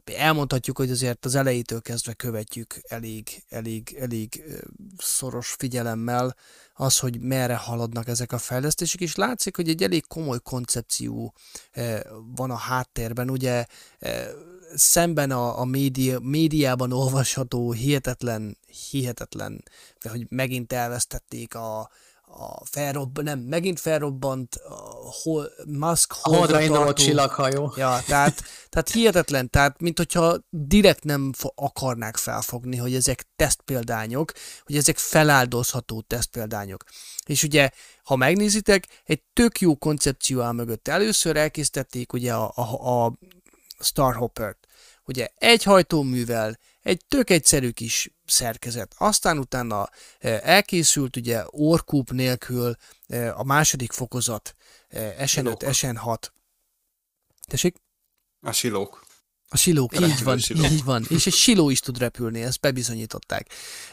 [0.05, 4.43] elmondhatjuk, hogy azért az elejétől kezdve követjük elég, elég, elég
[4.97, 6.35] szoros figyelemmel
[6.73, 11.33] az, hogy merre haladnak ezek a fejlesztések, és látszik, hogy egy elég komoly koncepció
[12.35, 13.29] van a háttérben.
[13.29, 13.65] Ugye
[14.75, 18.57] szemben a, a média, médiában olvasható hihetetlen,
[18.89, 19.63] hihetetlen,
[20.09, 21.89] hogy megint elvesztették a,
[22.31, 27.73] a felrobb, nem, megint felrobbant a hol, Musk holdra induló csillaghajó.
[27.75, 34.31] Ja, tehát, tehát hihetetlen, tehát mint hogyha direkt nem akarnák felfogni, hogy ezek tesztpéldányok,
[34.65, 36.83] hogy ezek feláldozható tesztpéldányok.
[37.25, 37.69] És ugye,
[38.03, 40.87] ha megnézitek, egy tök jó koncepció áll mögött.
[40.87, 43.13] Először elkészítették ugye a, a, a
[43.79, 44.67] Starhopper-t.
[45.05, 48.95] Ugye egy hajtóművel, egy tök egyszerű kis szerkezet.
[48.97, 52.75] Aztán utána eh, elkészült ugye orkúp nélkül
[53.07, 54.55] eh, a második fokozat,
[54.87, 56.17] eh, SN5, SN6.
[57.47, 57.75] Tessék?
[58.41, 59.05] A silók.
[59.51, 60.71] A silók, Repülő így van, silók.
[60.71, 61.05] így van.
[61.09, 63.47] És egy siló is tud repülni, ezt bebizonyították.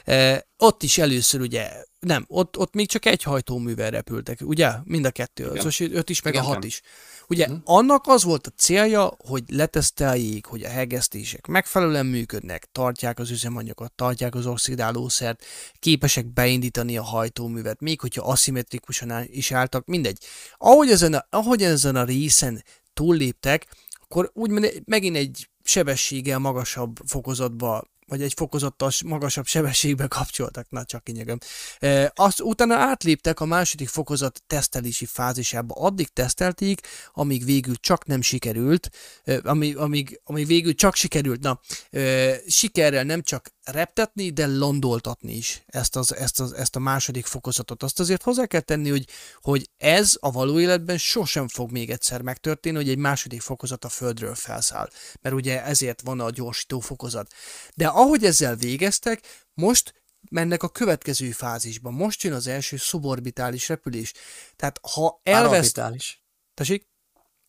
[0.05, 4.71] E, ott is először ugye, nem, ott, ott még csak egy hajtóművel repültek, ugye?
[4.85, 5.67] Mind a kettő, Igen.
[5.67, 6.81] az öt is, meg Igen, a hat is.
[7.29, 7.61] Ugye uh-huh.
[7.65, 13.93] annak az volt a célja, hogy leteszteljék, hogy a hegesztések megfelelően működnek, tartják az üzemanyagot,
[13.93, 15.45] tartják az oxidálószert,
[15.79, 20.19] képesek beindítani a hajtóművet, még hogyha aszimmetrikusan is álltak, mindegy.
[20.57, 23.67] Ahogy ezen a, ahogy ezen a részen túlléptek,
[24.09, 24.51] akkor úgy
[24.85, 31.39] megint egy sebességgel magasabb fokozatba vagy egy fokozattal magasabb sebességbe kapcsoltak, na csak kinyögöm.
[31.79, 35.75] E, azt utána átléptek a második fokozat tesztelési fázisába.
[35.75, 36.81] Addig tesztelték,
[37.13, 38.91] amíg végül csak nem sikerült,
[39.25, 45.33] e, amíg, amíg, amíg végül csak sikerült, na, e, sikerrel nem csak reptetni, de landoltatni
[45.33, 47.83] is ezt, az, ezt, az, ezt a második fokozatot.
[47.83, 49.09] Azt azért hozzá kell tenni, hogy,
[49.41, 53.89] hogy ez a való életben sosem fog még egyszer megtörténni, hogy egy második fokozat a
[53.89, 54.89] földről felszáll.
[55.21, 57.33] Mert ugye ezért van a gyorsító fokozat.
[57.75, 59.95] De ahogy ezzel végeztek, most
[60.31, 61.91] mennek a következő fázisba.
[61.91, 64.13] Most jön az első szuborbitális repülés.
[64.57, 65.53] Tehát ha elveszt...
[65.77, 66.25] Már orbitális.
[66.55, 66.89] Tessék?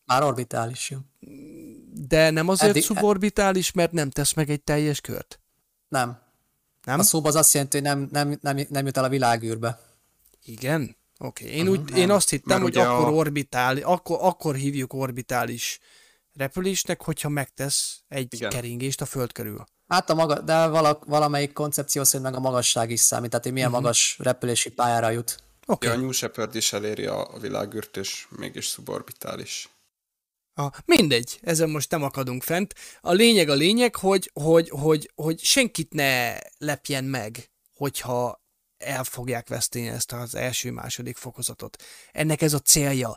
[0.04, 0.98] Már orbitális, jó.
[1.92, 2.82] De nem azért Eddig...
[2.82, 5.40] szuborbitális, mert nem tesz meg egy teljes kört?
[5.88, 6.18] Nem.
[6.84, 6.98] Nem?
[6.98, 9.80] A szóba az azt jelenti, hogy nem, nem, nem, nem jut el a világűrbe.
[10.42, 10.96] Igen?
[11.18, 11.44] Oké.
[11.44, 11.56] Okay.
[11.56, 13.12] Én, uh-huh, úgy, én azt hittem, Mert hogy akkor a...
[13.12, 15.78] orbitál, akkor, akkor hívjuk orbitális
[16.34, 18.50] repülésnek, hogyha megtesz egy Igen.
[18.50, 19.64] keringést a föld körül.
[19.88, 23.54] Hát a maga, de vala, valamelyik koncepció szerint meg a magasság is számít, tehát hogy
[23.54, 23.82] milyen uh-huh.
[23.82, 25.42] magas repülési pályára jut.
[25.66, 25.90] Okay.
[25.90, 29.68] Ja, a New Shepard is eléri a, a világűrt, és mégis szuborbitális.
[30.58, 32.74] A, mindegy, ezen most nem akadunk fent.
[33.00, 38.42] A lényeg a lényeg, hogy, hogy, hogy, hogy senkit ne lepjen meg, hogyha
[38.78, 41.82] el fogják veszteni ezt az első-második fokozatot.
[42.12, 43.16] Ennek ez a célja.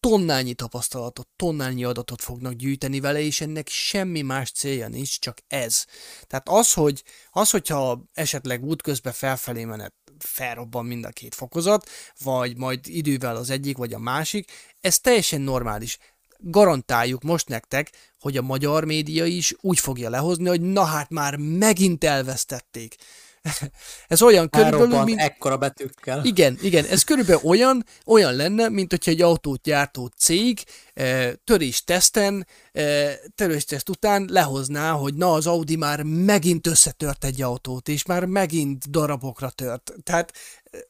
[0.00, 5.84] Tonnányi tapasztalatot, tonnányi adatot fognak gyűjteni vele, és ennek semmi más célja nincs, csak ez.
[6.26, 11.90] Tehát az, hogy az hogyha esetleg útközben felfelé menet felrobban mind a két fokozat,
[12.22, 14.50] vagy majd idővel az egyik, vagy a másik.
[14.80, 15.98] Ez teljesen normális
[16.42, 17.90] garantáljuk most nektek,
[18.20, 22.96] hogy a magyar média is úgy fogja lehozni, hogy na hát már megint elvesztették.
[24.08, 25.20] ez olyan körülbelül, mint...
[25.20, 26.24] ekkora betűkkel.
[26.24, 30.64] Igen, igen, ez körülbelül olyan, olyan lenne, mint hogyha egy autót gyártó cég
[30.94, 37.24] eh, törés teszten, eh, törés teszt után lehozná, hogy na az Audi már megint összetört
[37.24, 39.92] egy autót, és már megint darabokra tört.
[40.02, 40.32] Tehát,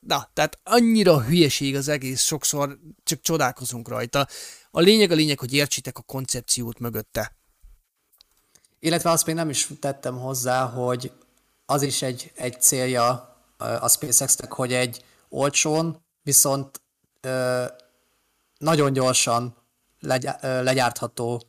[0.00, 4.26] na, tehát annyira hülyeség az egész, sokszor csak csodálkozunk rajta.
[4.70, 7.36] A lényeg a lényeg, hogy értsétek a koncepciót mögötte.
[8.78, 11.12] Illetve azt még nem is tettem hozzá, hogy
[11.72, 16.80] az is egy, egy célja a SpaceX-nek, hogy egy olcsón, viszont
[17.20, 17.64] ö,
[18.58, 19.56] nagyon gyorsan
[20.00, 21.42] legy, ö, legyártható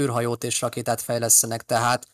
[0.00, 2.06] űrhajót és rakétát fejlesztenek, tehát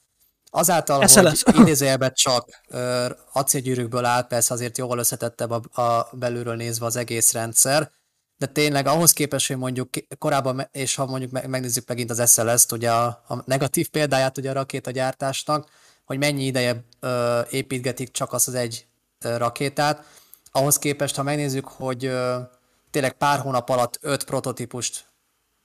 [0.50, 6.56] azáltal, Esze hogy idézőjelben csak ö, acélgyűrűkből áll, persze azért jól összetettebb a, a belülről
[6.56, 7.90] nézve az egész rendszer,
[8.36, 12.90] de tényleg ahhoz képest, hogy mondjuk korábban, és ha mondjuk megnézzük megint az SLS-t, ugye
[12.90, 15.68] a, a negatív példáját ugye a rakétagyártásnak,
[16.10, 18.86] hogy mennyi ideje ö, építgetik csak azt az egy
[19.20, 20.04] ö, rakétát,
[20.50, 22.38] ahhoz képest, ha megnézzük, hogy ö,
[22.90, 25.04] tényleg pár hónap alatt öt prototípust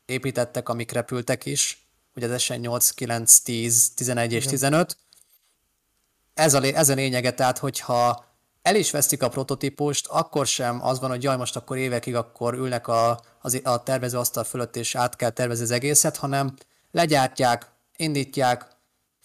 [0.06, 4.98] építettek, amik repültek is, ugye az SN 8, 9, 10, 11 és 15,
[6.34, 8.26] ez a, ez a lényege, tehát hogyha
[8.62, 12.54] el is veszik a prototípust, akkor sem az van, hogy jaj, most akkor évekig akkor
[12.54, 16.54] ülnek a, az, a tervezőasztal fölött, és át kell tervezni az egészet, hanem
[16.91, 18.74] legyártják, indítják,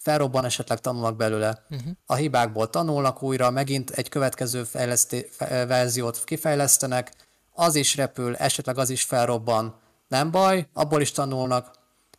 [0.01, 1.63] felrobban, esetleg tanulnak belőle.
[1.69, 1.91] Uh-huh.
[2.05, 7.11] A hibákból tanulnak újra, megint egy következő fejleszté, verziót kifejlesztenek,
[7.53, 11.71] az is repül, esetleg az is felrobban, nem baj, abból is tanulnak,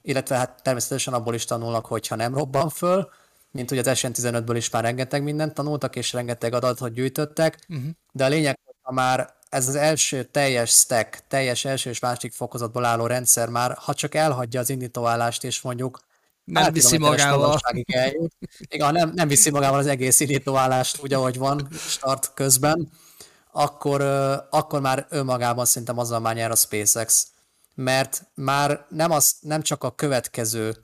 [0.03, 3.09] illetve hát természetesen abból is tanulnak, hogyha nem robban föl,
[3.51, 7.87] mint hogy az SN15-ből is már rengeteg mindent tanultak, és rengeteg adatot gyűjtöttek, uh-huh.
[8.13, 12.85] de a lényeg, ha már ez az első teljes stack, teljes első és másik fokozatból
[12.85, 16.01] álló rendszer már, ha csak elhagyja az indítóállást, és mondjuk
[16.45, 17.59] nem viszi magával.
[18.69, 22.89] Igen, nem, nem viszi magával az egész indítóállást úgy, ahogy van start közben,
[23.53, 24.01] akkor,
[24.51, 27.27] akkor már önmagában szerintem azzal már nyer a SpaceX.
[27.75, 30.77] Mert már nem, az, nem csak a következő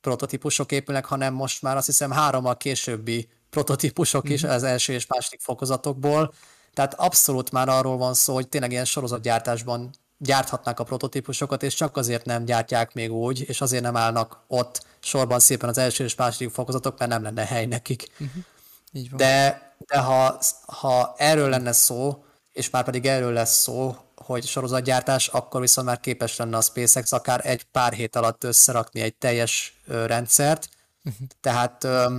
[0.00, 4.54] prototípusok épülnek, hanem most már azt hiszem hárommal későbbi prototípusok is mm-hmm.
[4.54, 6.34] az első és második fokozatokból.
[6.74, 11.96] Tehát abszolút már arról van szó, hogy tényleg ilyen sorozatgyártásban gyárthatnák a prototípusokat, és csak
[11.96, 16.14] azért nem gyártják még úgy, és azért nem állnak ott sorban szépen az első és
[16.14, 18.08] második fokozatok, mert nem lenne hely nekik.
[18.12, 18.44] Uh-huh.
[18.92, 19.18] Így van.
[19.18, 25.28] De, de ha, ha erről lenne szó, és már pedig erről lesz szó, hogy sorozatgyártás,
[25.28, 29.80] akkor viszont már képes lenne a SpaceX akár egy pár hét alatt összerakni egy teljes
[29.86, 30.68] ö, rendszert.
[31.04, 31.26] Uh-huh.
[31.40, 32.18] Tehát ö,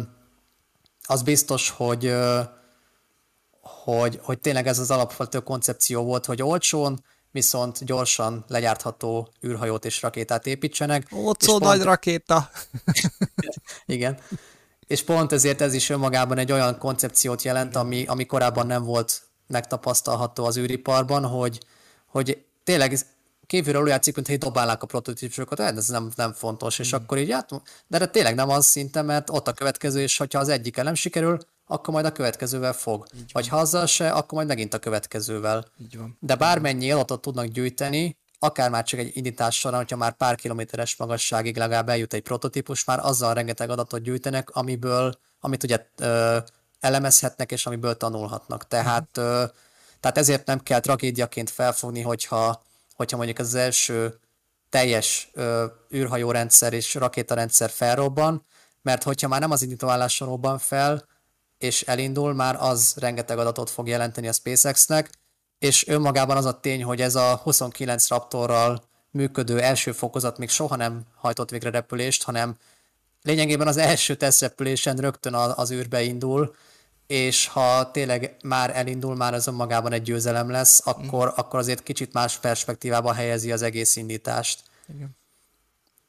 [1.03, 2.41] az biztos, hogy, ö,
[3.61, 10.01] hogy, hogy tényleg ez az alapvető koncepció volt, hogy olcsón, viszont gyorsan legyártható űrhajót és
[10.01, 11.07] rakétát építsenek.
[11.11, 12.49] Ott szó nagy rakéta!
[13.85, 14.19] Igen.
[14.87, 19.21] És pont ezért ez is önmagában egy olyan koncepciót jelent, ami, ami korábban nem volt
[19.47, 21.59] megtapasztalható az űriparban, hogy,
[22.05, 22.97] hogy tényleg
[23.47, 26.97] kívülről úgy játszik, mintha dobálnák a prototípusokat, hát ez nem, nem fontos, és mm.
[26.97, 27.49] akkor így hát,
[27.87, 30.93] de hát tényleg nem az szinte, mert ott a következő, és hogyha az egyik nem
[30.93, 31.37] sikerül,
[31.67, 33.07] akkor majd a következővel fog.
[33.31, 35.65] Vagy ha azzal se, akkor majd megint a következővel.
[35.81, 36.17] Így van.
[36.19, 40.95] De bármennyi adatot tudnak gyűjteni, akár már csak egy indítás során, hogyha már pár kilométeres
[40.95, 46.37] magasságig legalább eljut egy prototípus, már azzal rengeteg adatot gyűjtenek, amiből, amit ugye ö,
[46.79, 48.67] elemezhetnek, és amiből tanulhatnak.
[48.67, 49.43] Tehát, ö,
[49.99, 52.63] tehát ezért nem kell tragédiaként felfogni, hogyha,
[52.95, 54.19] hogyha mondjuk az első
[54.69, 58.45] teljes ö, űrhajórendszer és rakétarendszer felrobban,
[58.81, 61.05] mert hogyha már nem az indítóálláson robban fel,
[61.57, 65.09] és elindul, már az rengeteg adatot fog jelenteni a SpaceX-nek,
[65.59, 70.75] és önmagában az a tény, hogy ez a 29 Raptorral működő első fokozat még soha
[70.75, 72.57] nem hajtott végre repülést, hanem
[73.21, 76.55] lényegében az első tesztrepülésen rögtön az űrbe indul,
[77.07, 81.31] és ha tényleg már elindul, már az önmagában egy győzelem lesz, akkor, mm.
[81.35, 84.63] akkor azért kicsit más perspektívába helyezi az egész indítást.
[84.93, 85.17] Igen.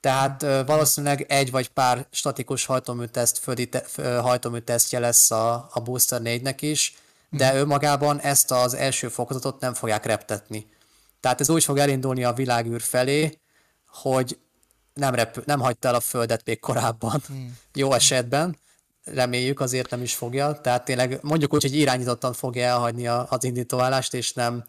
[0.00, 3.84] Tehát valószínűleg egy vagy pár statikus hajtóműteszt, földi te,
[4.20, 6.94] hajtóműtesztje lesz a, a Booster 4-nek is,
[7.30, 7.56] de mm.
[7.56, 10.66] önmagában ezt az első fokozatot nem fogják reptetni.
[11.20, 13.38] Tehát ez úgy fog elindulni a világűr felé,
[13.86, 14.38] hogy
[14.94, 17.22] nem, repül, nem hagyta el a Földet még korábban.
[17.32, 17.46] Mm.
[17.74, 18.58] Jó esetben,
[19.04, 20.60] reméljük, azért nem is fogja.
[20.60, 24.64] Tehát tényleg mondjuk úgy, hogy irányítottan fogja elhagyni az indítóállást, és nem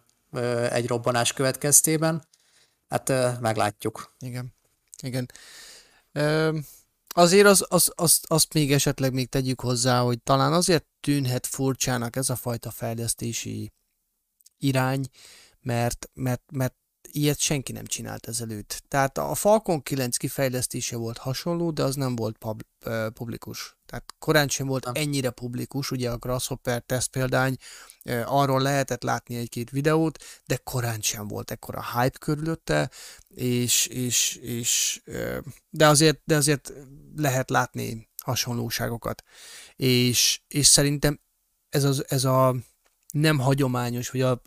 [0.69, 2.23] egy robbanás következtében.
[2.89, 4.13] Hát meglátjuk.
[4.19, 4.57] Igen.
[5.01, 5.31] Igen.
[6.11, 6.57] Ö,
[7.07, 12.15] azért az, az, az, azt még esetleg még tegyük hozzá, hogy talán azért tűnhet furcsának
[12.15, 13.71] ez a fajta fejlesztési
[14.57, 15.05] irány,
[15.61, 16.75] mert, mert, mert
[17.11, 18.83] ilyet senki nem csinált ezelőtt.
[18.87, 22.61] Tehát a Falcon 9 kifejlesztése volt hasonló, de az nem volt pub,
[23.13, 23.77] publikus.
[23.89, 27.55] Tehát korán sem volt ennyire publikus, ugye a Grasshopper test példány,
[28.25, 32.89] arról lehetett látni egy-két videót, de korán sem volt ekkora hype körülötte,
[33.27, 35.01] és, és, és
[35.69, 36.73] de, azért, de azért
[37.15, 39.23] lehet látni hasonlóságokat.
[39.75, 41.19] És, és szerintem
[41.69, 42.55] ez, az, ez a
[43.11, 44.41] nem hagyományos, vagy a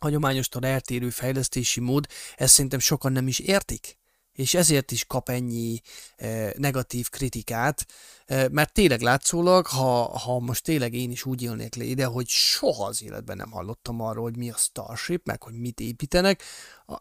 [0.00, 2.06] hagyományostól eltérő fejlesztési mód,
[2.36, 4.00] ezt szerintem sokan nem is értik
[4.32, 5.80] és ezért is kap ennyi
[6.16, 7.86] e, negatív kritikát,
[8.26, 12.28] e, mert tényleg látszólag, ha, ha most tényleg én is úgy élnék le ide, hogy
[12.28, 16.42] soha az életben nem hallottam arról, hogy mi a Starship, meg hogy mit építenek,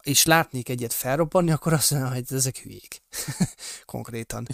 [0.01, 3.01] és látnék egyet felrobbanni, akkor azt mondom, hogy ezek hülyék.
[3.86, 4.47] Konkrétan.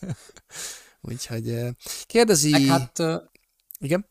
[1.00, 1.58] Úgyhogy
[2.06, 2.50] kérdezi...
[2.50, 3.02] Meg hát,
[3.78, 4.06] igen?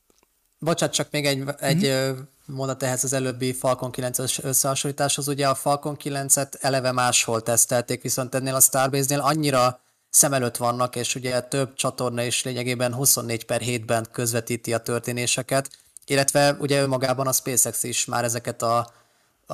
[0.60, 2.20] Bocsát, csak még egy, egy mm-hmm
[2.50, 5.28] mondat ehhez az előbbi Falcon 9-es összehasonlításhoz.
[5.28, 9.80] Ugye a Falcon 9-et eleve máshol tesztelték, viszont ennél a Starbase-nél annyira
[10.10, 15.70] szem előtt vannak, és ugye több csatorna is lényegében 24 per 7-ben közvetíti a történéseket,
[16.06, 18.78] illetve ugye önmagában a SpaceX is már ezeket a,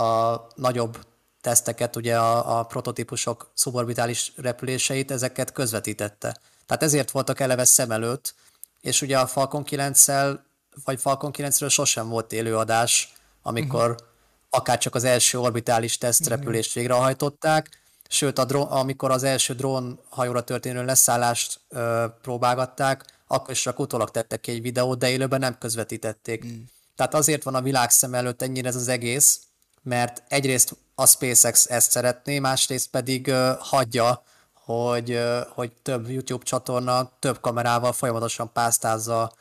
[0.02, 0.98] a nagyobb
[1.42, 6.38] teszteket, ugye a, a prototípusok szuborbitális repüléseit, ezeket közvetítette.
[6.66, 8.36] Tehát ezért voltak eleve szem előtt,
[8.82, 10.38] és ugye a Falcon 9-szel
[10.84, 14.08] vagy Falcon 9-ről sosem volt élőadás, amikor uh-huh.
[14.50, 16.84] akár csak az első orbitális tesztrepülést uh-huh.
[16.84, 23.62] végrehajtották, sőt, a drón, amikor az első drón hajóra történő leszállást ö, próbálgatták, akkor is
[23.62, 26.44] csak utólag tettek ki egy videót, de élőben nem közvetítették.
[26.44, 26.60] Uh-huh.
[26.96, 29.40] Tehát azért van a világ szem előtt ennyire ez az egész,
[29.82, 34.24] mert egyrészt a SpaceX ezt szeretné, másrészt pedig ö, hagyja,
[34.54, 39.32] hogy, ö, hogy több YouTube csatorna több kamerával folyamatosan pásztázza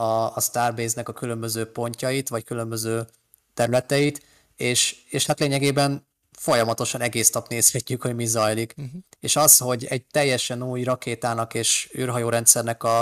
[0.00, 3.06] a, a Starbase-nek a különböző pontjait, vagy különböző
[3.54, 4.22] területeit,
[4.56, 8.74] és, és hát lényegében folyamatosan egész nap nézhetjük, hogy mi zajlik.
[8.76, 9.00] Uh-huh.
[9.20, 13.00] És az, hogy egy teljesen új rakétának és űrhajórendszernek a,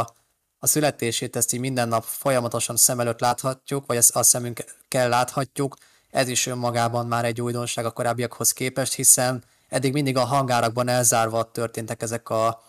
[0.58, 5.76] a születését, ezt így minden nap folyamatosan szem előtt láthatjuk, vagy ezt a szemünkkel láthatjuk,
[6.10, 11.50] ez is önmagában már egy újdonság a korábbiakhoz képest, hiszen eddig mindig a hangárakban elzárva
[11.50, 12.62] történtek ezek a,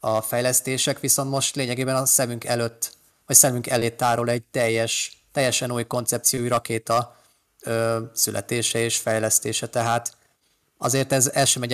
[0.00, 2.96] a fejlesztések, viszont most lényegében a szemünk előtt
[3.28, 7.16] vagy szemünk elé tárol egy teljes, teljesen új koncepciói rakéta
[7.62, 10.16] ö, születése és fejlesztése, tehát
[10.78, 11.72] azért ez, ez sem egy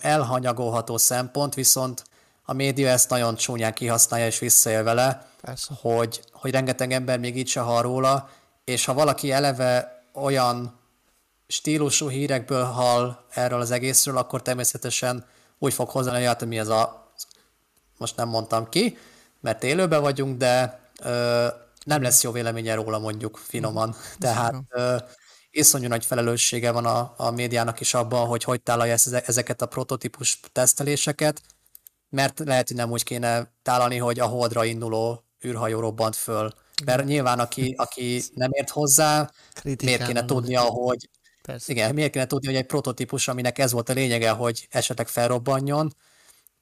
[0.00, 2.04] elhanyagolható szempont, viszont
[2.44, 5.26] a média ezt nagyon csúnyán kihasználja és visszaél vele,
[5.80, 8.30] hogy, hogy rengeteg ember még így se hall róla,
[8.64, 10.78] és ha valaki eleve olyan
[11.46, 15.26] stílusú hírekből hall erről az egészről, akkor természetesen
[15.58, 17.12] úgy fog hozzá, hogy hát mi ez a,
[17.96, 18.98] most nem mondtam ki,
[19.40, 21.46] mert élőben vagyunk, de ö,
[21.84, 23.88] nem lesz jó véleménye róla mondjuk finoman.
[23.88, 24.18] Mm.
[24.18, 24.96] Tehát ö,
[25.50, 30.40] iszonyú nagy felelőssége van a, a médiának is abban, hogy hogy tálalja ezeket a prototípus
[30.52, 31.40] teszteléseket,
[32.08, 36.52] mert lehet, hogy nem úgy kéne tálalni, hogy a holdra induló űrhajó robbant föl.
[36.84, 41.08] Mert nyilván aki, aki nem ért hozzá, Kritikán miért kéne tudnia, hogy
[41.42, 41.72] Persze.
[41.72, 45.94] igen, miért kéne tudni, hogy egy prototípus, aminek ez volt a lényege, hogy esetleg felrobbanjon,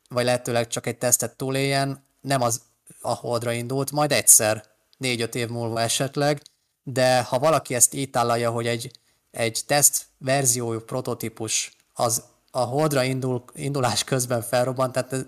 [0.08, 2.60] vagy lehetőleg csak egy tesztet túléljen, nem az
[3.00, 4.64] a holdra indult, majd egyszer,
[4.96, 6.42] négy-öt év múlva esetleg,
[6.82, 8.90] de ha valaki ezt így tálalja, hogy egy,
[9.30, 15.26] egy teszt verziójú prototípus az a holdra indul, indulás közben felrobbant, tehát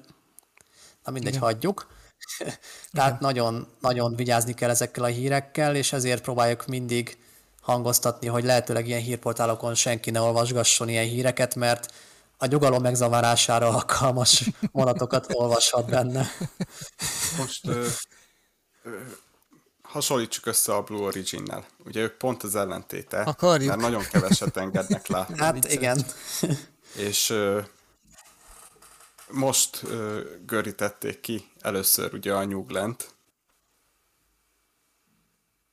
[1.04, 1.44] na mindegy, Igen.
[1.44, 1.88] hagyjuk.
[2.92, 7.18] tehát nagyon, nagyon vigyázni kell ezekkel a hírekkel, és ezért próbáljuk mindig
[7.60, 11.92] hangoztatni, hogy lehetőleg ilyen hírportálokon senki ne olvasgasson ilyen híreket, mert
[12.42, 16.26] a nyugalom megzavarására alkalmas vonatokat olvashat benne.
[17.38, 17.86] Most ö,
[18.82, 19.00] ö,
[19.82, 21.66] hasonlítsuk össze a Blue Origin-nel.
[21.84, 23.68] Ugye ők pont az ellentéte, Akarjuk.
[23.68, 25.38] mert nagyon keveset engednek látni.
[25.44, 26.04] Hát igen.
[26.94, 27.60] És ö,
[29.30, 33.14] most ö, görítették ki először ugye a nyuglent.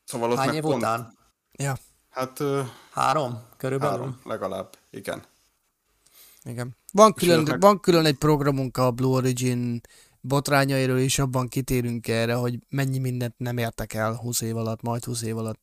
[0.03, 0.75] Szóval ott Hány év pont...
[0.75, 1.17] után?
[1.51, 1.77] Ja.
[2.09, 2.39] Hát...
[2.39, 2.61] Ö,
[2.91, 3.97] három körülbelül?
[3.97, 5.23] Három, legalább, igen.
[6.47, 6.75] Igen.
[6.93, 7.59] Van külön, meg...
[7.59, 9.81] van külön egy programunk a Blue Origin
[10.21, 15.03] botrányairól, és abban kitérünk erre, hogy mennyi mindent nem értek el 20 év alatt, majd
[15.03, 15.59] 20 év alatt.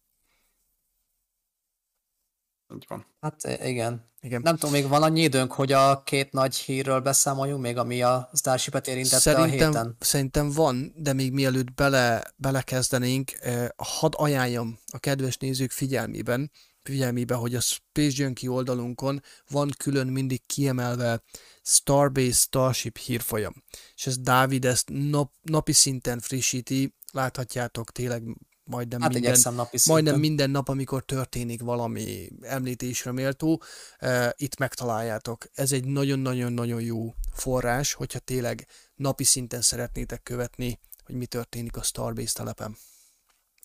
[2.75, 3.07] Így van.
[3.21, 4.11] Hát igen.
[4.21, 4.41] igen.
[4.43, 8.31] Nem tudom, még van annyi időnk, hogy a két nagy hírről beszámoljunk, még ami a
[8.35, 9.97] Starship-et érintette szerintem, a héten?
[10.01, 16.51] Szerintem van, de még mielőtt bele, belekezdenénk, eh, hadd ajánljam a kedves nézők figyelmében,
[16.85, 21.23] figyelmébe, hogy a Space Junkie oldalunkon van külön mindig kiemelve
[21.63, 23.55] Starbase Starship hírfolyam.
[23.95, 28.23] És ez Dávid ezt nap, napi szinten frissíti, láthatjátok tényleg
[28.65, 29.93] majdnem, Hát minden, napi szinten.
[29.93, 33.63] majdnem minden nap, amikor történik valami említésre méltó,
[34.01, 35.47] uh, itt megtaláljátok.
[35.55, 41.83] Ez egy nagyon-nagyon-nagyon jó forrás, hogyha tényleg napi szinten szeretnétek követni, hogy mi történik a
[41.83, 42.77] Starbase telepen.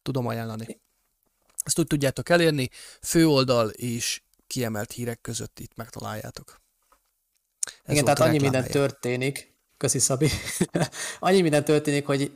[0.02, 0.82] Tudom ajánlani.
[1.70, 2.70] Ezt úgy tudjátok elérni,
[3.02, 6.62] főoldal és kiemelt hírek között itt megtaláljátok.
[7.84, 10.30] Ez Igen, tehát annyi minden történik, Köszi Szabi.
[11.20, 12.32] Annyi minden történik, hogy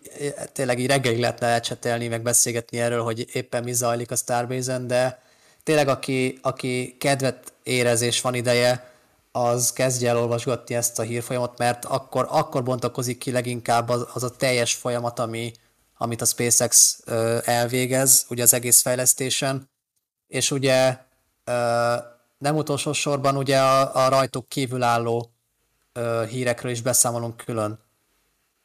[0.51, 5.21] tényleg így reggelig lehetne elcsetelni, meg beszélgetni erről, hogy éppen mi zajlik a Starbase-en, de
[5.63, 8.91] tényleg aki, aki kedvet érez és van ideje,
[9.31, 14.23] az kezdje el olvasgatni ezt a hírfolyamat, mert akkor, akkor bontakozik ki leginkább az, az
[14.23, 15.53] a teljes folyamat, ami,
[16.03, 16.99] amit a SpaceX
[17.43, 19.69] elvégez, ugye az egész fejlesztésen,
[20.27, 20.97] és ugye
[22.37, 25.31] nem utolsó sorban ugye a, a rajtuk kívülálló
[26.29, 27.79] hírekről is beszámolunk külön.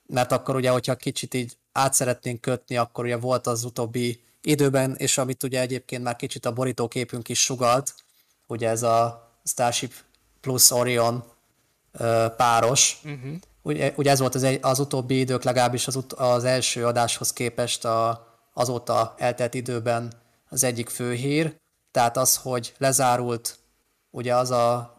[0.07, 4.95] Mert akkor ugye, hogyha kicsit így át szeretnénk kötni, akkor ugye volt az utóbbi időben,
[4.97, 7.95] és amit ugye egyébként már kicsit a borítóképünk is sugalt,
[8.47, 9.93] ugye ez a Starship
[10.41, 11.25] plus Orion
[12.37, 13.01] páros.
[13.05, 13.35] Uh-huh.
[13.63, 17.33] Ugye, ugye ez volt az, egy, az utóbbi idők, legalábbis az, ut- az első adáshoz
[17.33, 20.13] képest a, azóta eltelt időben
[20.49, 21.57] az egyik fő hír.
[21.91, 23.59] Tehát az, hogy lezárult
[24.11, 24.97] ugye az a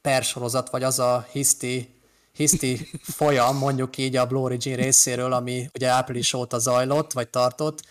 [0.00, 2.00] persorozat, vagy az a hiszti,
[2.32, 2.88] hiszti
[3.18, 7.82] folyam, mondjuk így a Blue Origin részéről, ami ugye április óta zajlott, vagy tartott.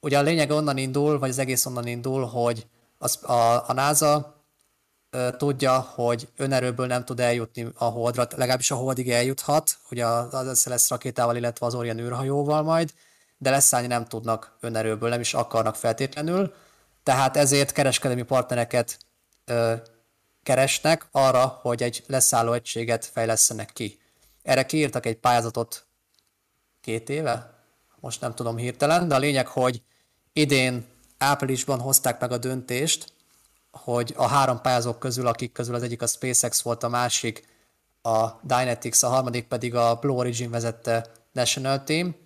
[0.00, 2.66] Ugye a lényeg onnan indul, vagy az egész onnan indul, hogy
[2.98, 4.33] az, a, a NASA
[5.36, 10.90] tudja, hogy önerőből nem tud eljutni a Holdra, legalábbis a Holdig eljuthat, ugye az SLS
[10.90, 12.90] rakétával, illetve az Orion űrhajóval majd,
[13.38, 16.54] de leszállni nem tudnak önerőből, nem is akarnak feltétlenül,
[17.02, 18.98] tehát ezért kereskedelmi partnereket
[19.44, 19.74] ö,
[20.42, 23.98] keresnek arra, hogy egy leszálló egységet fejlesztenek ki.
[24.42, 25.86] Erre kiírtak egy pályázatot
[26.80, 27.54] két éve,
[28.00, 29.82] most nem tudom hirtelen, de a lényeg, hogy
[30.32, 30.86] idén
[31.18, 33.12] áprilisban hozták meg a döntést,
[33.74, 37.52] hogy a három pályázók közül, akik közül az egyik a SpaceX volt, a másik
[38.02, 42.16] a Dynetics, a harmadik pedig a Blue Origin vezette National Team.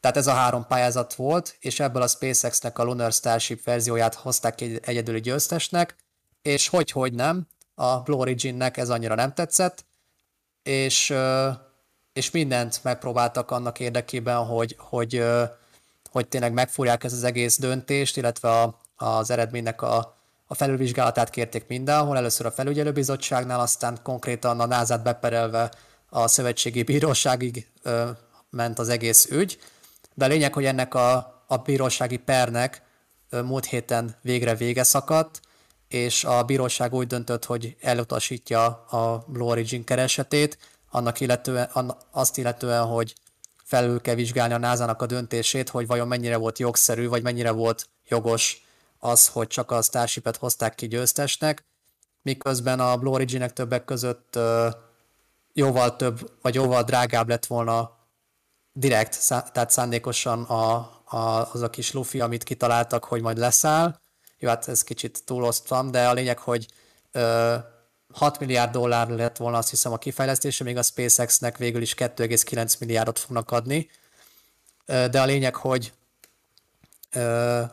[0.00, 4.54] Tehát ez a három pályázat volt, és ebből a SpaceX-nek a Lunar Starship verzióját hozták
[4.54, 5.96] ki egyedüli győztesnek,
[6.42, 9.84] és hogy-hogy nem, a Blue Origin-nek ez annyira nem tetszett,
[10.62, 11.14] és,
[12.12, 15.24] és mindent megpróbáltak annak érdekében, hogy, hogy,
[16.10, 20.21] hogy tényleg megfúrják ez az egész döntést, illetve a, az eredménynek a,
[20.52, 25.70] a felülvizsgálatát kérték mindenhol, először a felügyelőbizottságnál, aztán konkrétan a názát beperelve
[26.08, 28.10] a szövetségi bíróságig ö,
[28.50, 29.58] ment az egész ügy,
[30.14, 32.82] de a lényeg, hogy ennek a, a bírósági pernek
[33.30, 35.40] ö, múlt héten végre vége szakadt,
[35.88, 40.58] és a bíróság úgy döntött, hogy elutasítja a Blue Origin keresetét,
[40.90, 43.14] annak illetően, azt illetően, hogy
[43.64, 47.88] felül kell vizsgálni a nasa a döntését, hogy vajon mennyire volt jogszerű, vagy mennyire volt
[48.08, 48.70] jogos
[49.04, 51.64] az, hogy csak a Starship-et hozták ki győztesnek,
[52.22, 54.38] miközben a Blue Origin-nek többek között
[55.52, 57.90] jóval több, vagy jóval drágább lett volna
[58.72, 60.74] direkt, tehát szándékosan a,
[61.04, 64.00] a, az a kis lufi, amit kitaláltak, hogy majd leszáll,
[64.38, 66.66] jó, hát ez kicsit túloztam, de a lényeg, hogy
[67.12, 67.56] ö,
[68.12, 72.78] 6 milliárd dollár lett volna azt hiszem a kifejlesztése, még a SpaceX-nek végül is 2,9
[72.78, 73.90] milliárdot fognak adni.
[74.86, 75.92] De a lényeg, hogy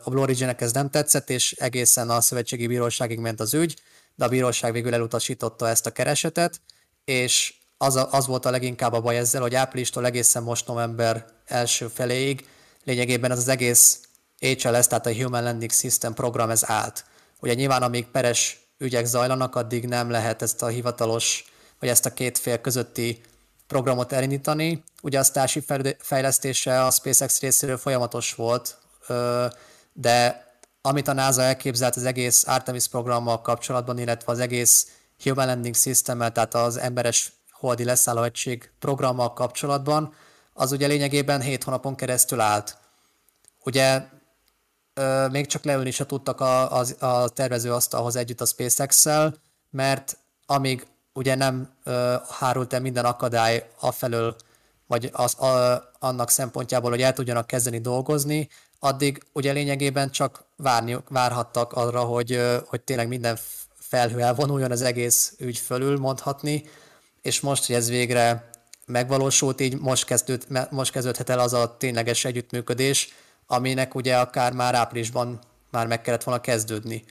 [0.04, 3.76] a Blue Origin-nek ez nem tetszett, és egészen a szövetségi bíróságig ment az ügy,
[4.14, 6.60] de a bíróság végül elutasította ezt a keresetet,
[7.04, 11.26] és az, a, az volt a leginkább a baj ezzel, hogy áprilistól egészen most november
[11.46, 12.48] első feléig
[12.84, 14.00] lényegében az az egész
[14.38, 17.04] HLS, tehát a Human Landing System program ez állt.
[17.40, 21.44] Ugye nyilván amíg peres ügyek zajlanak, addig nem lehet ezt a hivatalos,
[21.78, 23.20] vagy ezt a két fél közötti
[23.66, 24.84] programot elindítani.
[25.02, 28.78] Ugye a Starship fejlesztése a SpaceX részéről folyamatos volt,
[29.92, 30.48] de
[30.82, 34.86] amit a NASA elképzelt az egész Artemis programmal kapcsolatban, illetve az egész
[35.22, 40.14] Human Landing system tehát az emberes holdi leszálló egység programmal kapcsolatban,
[40.52, 42.76] az ugye lényegében 7 hónapon keresztül állt.
[43.64, 44.02] Ugye
[45.30, 49.34] még csak leülni se tudtak a, a, a tervezőasztalhoz együtt a SpaceX-szel,
[49.70, 54.36] mert amíg ugye nem ö, hárult el minden akadály afelől,
[54.86, 58.48] vagy az, a, annak szempontjából, hogy el tudjanak kezdeni dolgozni,
[58.80, 63.38] addig ugye lényegében csak várni, várhattak arra, hogy, hogy tényleg minden
[63.78, 66.64] felhő elvonuljon az egész ügy fölül mondhatni,
[67.22, 68.50] és most, hogy ez végre
[68.86, 73.14] megvalósult, így most, kezdőd, most kezdődhet el az a tényleges együttműködés,
[73.46, 75.38] aminek ugye akár már áprilisban
[75.70, 77.04] már meg kellett volna kezdődni.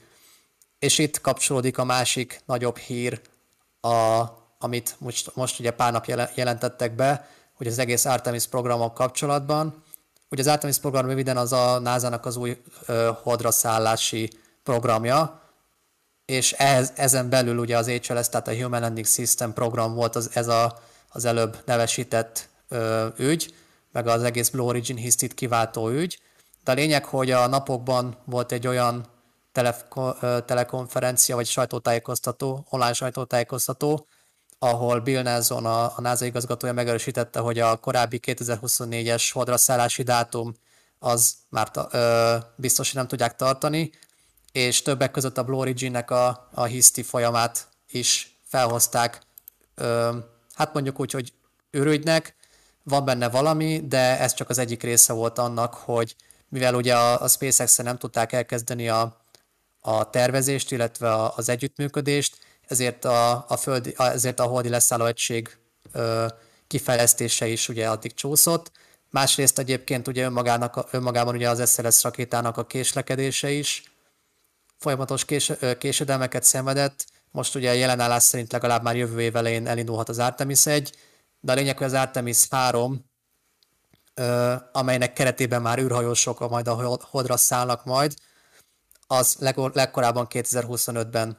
[0.78, 3.20] És itt kapcsolódik a másik nagyobb hír,
[3.80, 4.24] a,
[4.58, 9.84] amit most, most ugye pár nap jelentettek be, hogy az egész Artemis programok kapcsolatban,
[10.30, 14.30] Ugye az Artemis program röviden az a NASA-nak az új ö, holdra szállási
[14.62, 15.40] programja,
[16.24, 20.30] és ez, ezen belül ugye az HLS, tehát a Human Landing System program volt az,
[20.32, 20.78] ez a,
[21.08, 23.54] az előbb nevesített ö, ügy,
[23.92, 26.18] meg az egész Blue Origin hisztit kiváltó ügy.
[26.64, 29.06] De a lényeg, hogy a napokban volt egy olyan
[29.52, 34.06] telefko, ö, telekonferencia, vagy sajtótájékoztató, online sajtótájékoztató,
[34.62, 40.54] ahol Bill Nelson, a, a NASA igazgatója megerősítette, hogy a korábbi 2024-es hodraszállási dátum
[40.98, 43.90] az már ö, biztos, hogy nem tudják tartani,
[44.52, 49.20] és többek között a Blue Origin-nek a, a hiszti folyamát is felhozták,
[49.74, 50.16] ö,
[50.54, 51.32] hát mondjuk úgy, hogy
[51.70, 52.34] ürügynek,
[52.82, 56.16] van benne valami, de ez csak az egyik része volt annak, hogy
[56.48, 59.20] mivel ugye a, a SpaceX-en nem tudták elkezdeni a,
[59.80, 62.38] a tervezést, illetve a, az együttműködést,
[62.70, 65.58] ezért a, a, földi, ezért a holdi leszálló egység
[65.92, 66.26] ö,
[66.66, 68.70] kifejlesztése is ugye addig csúszott.
[69.10, 73.82] Másrészt egyébként ugye önmagának, önmagában ugye az SLS rakétának a késlekedése is
[74.78, 77.04] folyamatos kés, késedelmeket szenvedett.
[77.30, 80.94] Most ugye a jelenállás szerint legalább már jövő év elején elindulhat az Artemis 1,
[81.40, 83.04] de a lényeg, hogy az Artemis 3,
[84.14, 88.14] ö, amelynek keretében már űrhajósok majd a Holdra szállnak majd,
[89.06, 91.36] az leg, legkorábban 2025-ben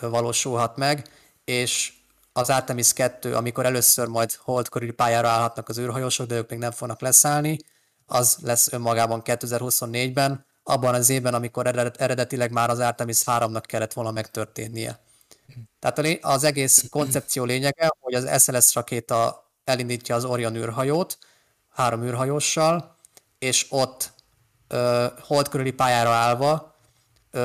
[0.00, 1.08] valósulhat meg,
[1.44, 1.92] és
[2.32, 6.58] az Artemis 2, amikor először majd hold körüli pályára állhatnak az űrhajósok, de ők még
[6.58, 7.58] nem fognak leszállni,
[8.06, 11.66] az lesz önmagában 2024-ben, abban az évben, amikor
[11.96, 15.00] eredetileg már az Artemis 3-nak kellett volna megtörténnie.
[15.78, 21.18] Tehát az egész koncepció lényege, hogy az SLS rakéta elindítja az Orion űrhajót,
[21.74, 22.96] három űrhajóssal,
[23.38, 24.12] és ott
[24.70, 26.75] uh, hold körüli pályára állva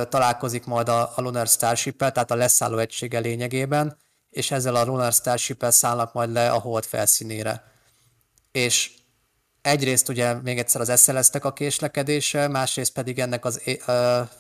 [0.09, 3.97] találkozik majd a, a Lunar starship tehát a leszálló egysége lényegében,
[4.29, 7.63] és ezzel a Lunar starship szállnak majd le a hold felszínére.
[8.51, 8.91] És
[9.61, 13.75] egyrészt ugye még egyszer az sls a késlekedése, másrészt pedig ennek az uh,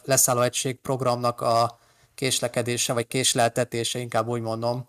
[0.03, 1.79] leszálló egység programnak a
[2.15, 4.87] késlekedése, vagy késleltetése, inkább úgy mondom,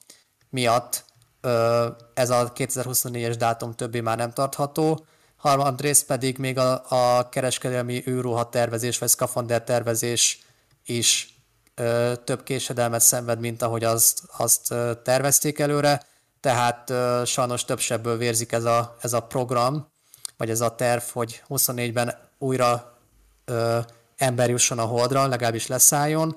[0.50, 1.04] miatt
[1.42, 5.04] uh, ez a 2024-es dátum többé már nem tartható,
[5.36, 10.40] harmadrészt pedig még a, a kereskedelmi űrruha tervezés, vagy szkafander tervezés
[10.84, 11.34] is
[11.74, 16.02] ö, több késedelmet szenved, mint ahogy azt, azt tervezték előre,
[16.40, 19.90] tehát ö, sajnos több sebből vérzik ez a, ez a program,
[20.36, 22.98] vagy ez a terv, hogy 24-ben újra
[23.44, 23.78] ö,
[24.16, 26.36] ember jusson a holdra, legalábbis leszálljon.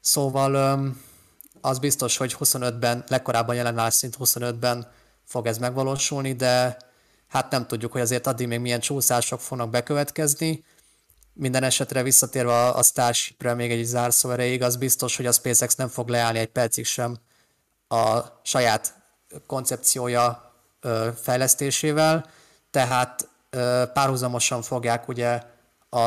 [0.00, 0.88] Szóval ö,
[1.60, 4.90] az biztos, hogy 25-ben, legkorábban jelen szint 25-ben
[5.24, 6.76] fog ez megvalósulni, de
[7.28, 10.64] hát nem tudjuk, hogy azért addig még milyen csúszások fognak bekövetkezni.
[11.34, 15.74] Minden esetre visszatérve a, a Starship-re még egy zárszó erejéig, az biztos, hogy a SpaceX
[15.74, 17.16] nem fog leállni egy percig sem
[17.88, 18.94] a saját
[19.46, 22.26] koncepciója ö, fejlesztésével,
[22.70, 25.42] tehát ö, párhuzamosan fogják ugye
[25.88, 26.00] a,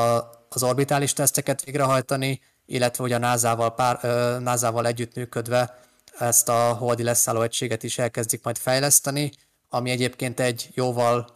[0.48, 5.78] az orbitális teszteket végrehajtani, illetve ugye a NASA-val, pár, ö, NASA-val együttműködve
[6.18, 9.30] ezt a holdi leszálló egységet is elkezdik majd fejleszteni,
[9.68, 11.35] ami egyébként egy jóval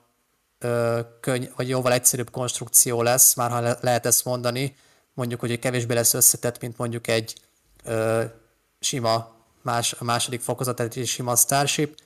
[1.20, 4.76] könny, vagy jóval egyszerűbb konstrukció lesz, már ha le- lehet ezt mondani,
[5.14, 7.34] mondjuk, hogy kevésbé lesz összetett, mint mondjuk egy
[7.84, 8.22] ö,
[8.80, 9.30] sima
[9.62, 12.00] más, második fokozat, egy sima Starship.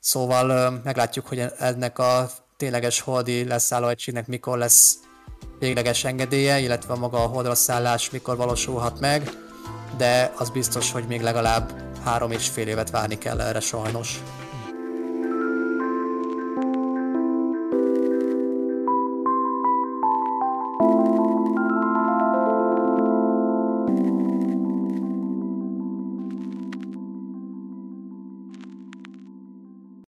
[0.00, 4.94] Szóval ö, meglátjuk, hogy ennek a tényleges holdi leszálló egységnek mikor lesz
[5.58, 9.30] végleges engedélye, illetve maga a holdra szállás mikor valósulhat meg,
[9.96, 11.72] de az biztos, hogy még legalább
[12.04, 14.20] három és fél évet várni kell erre sajnos.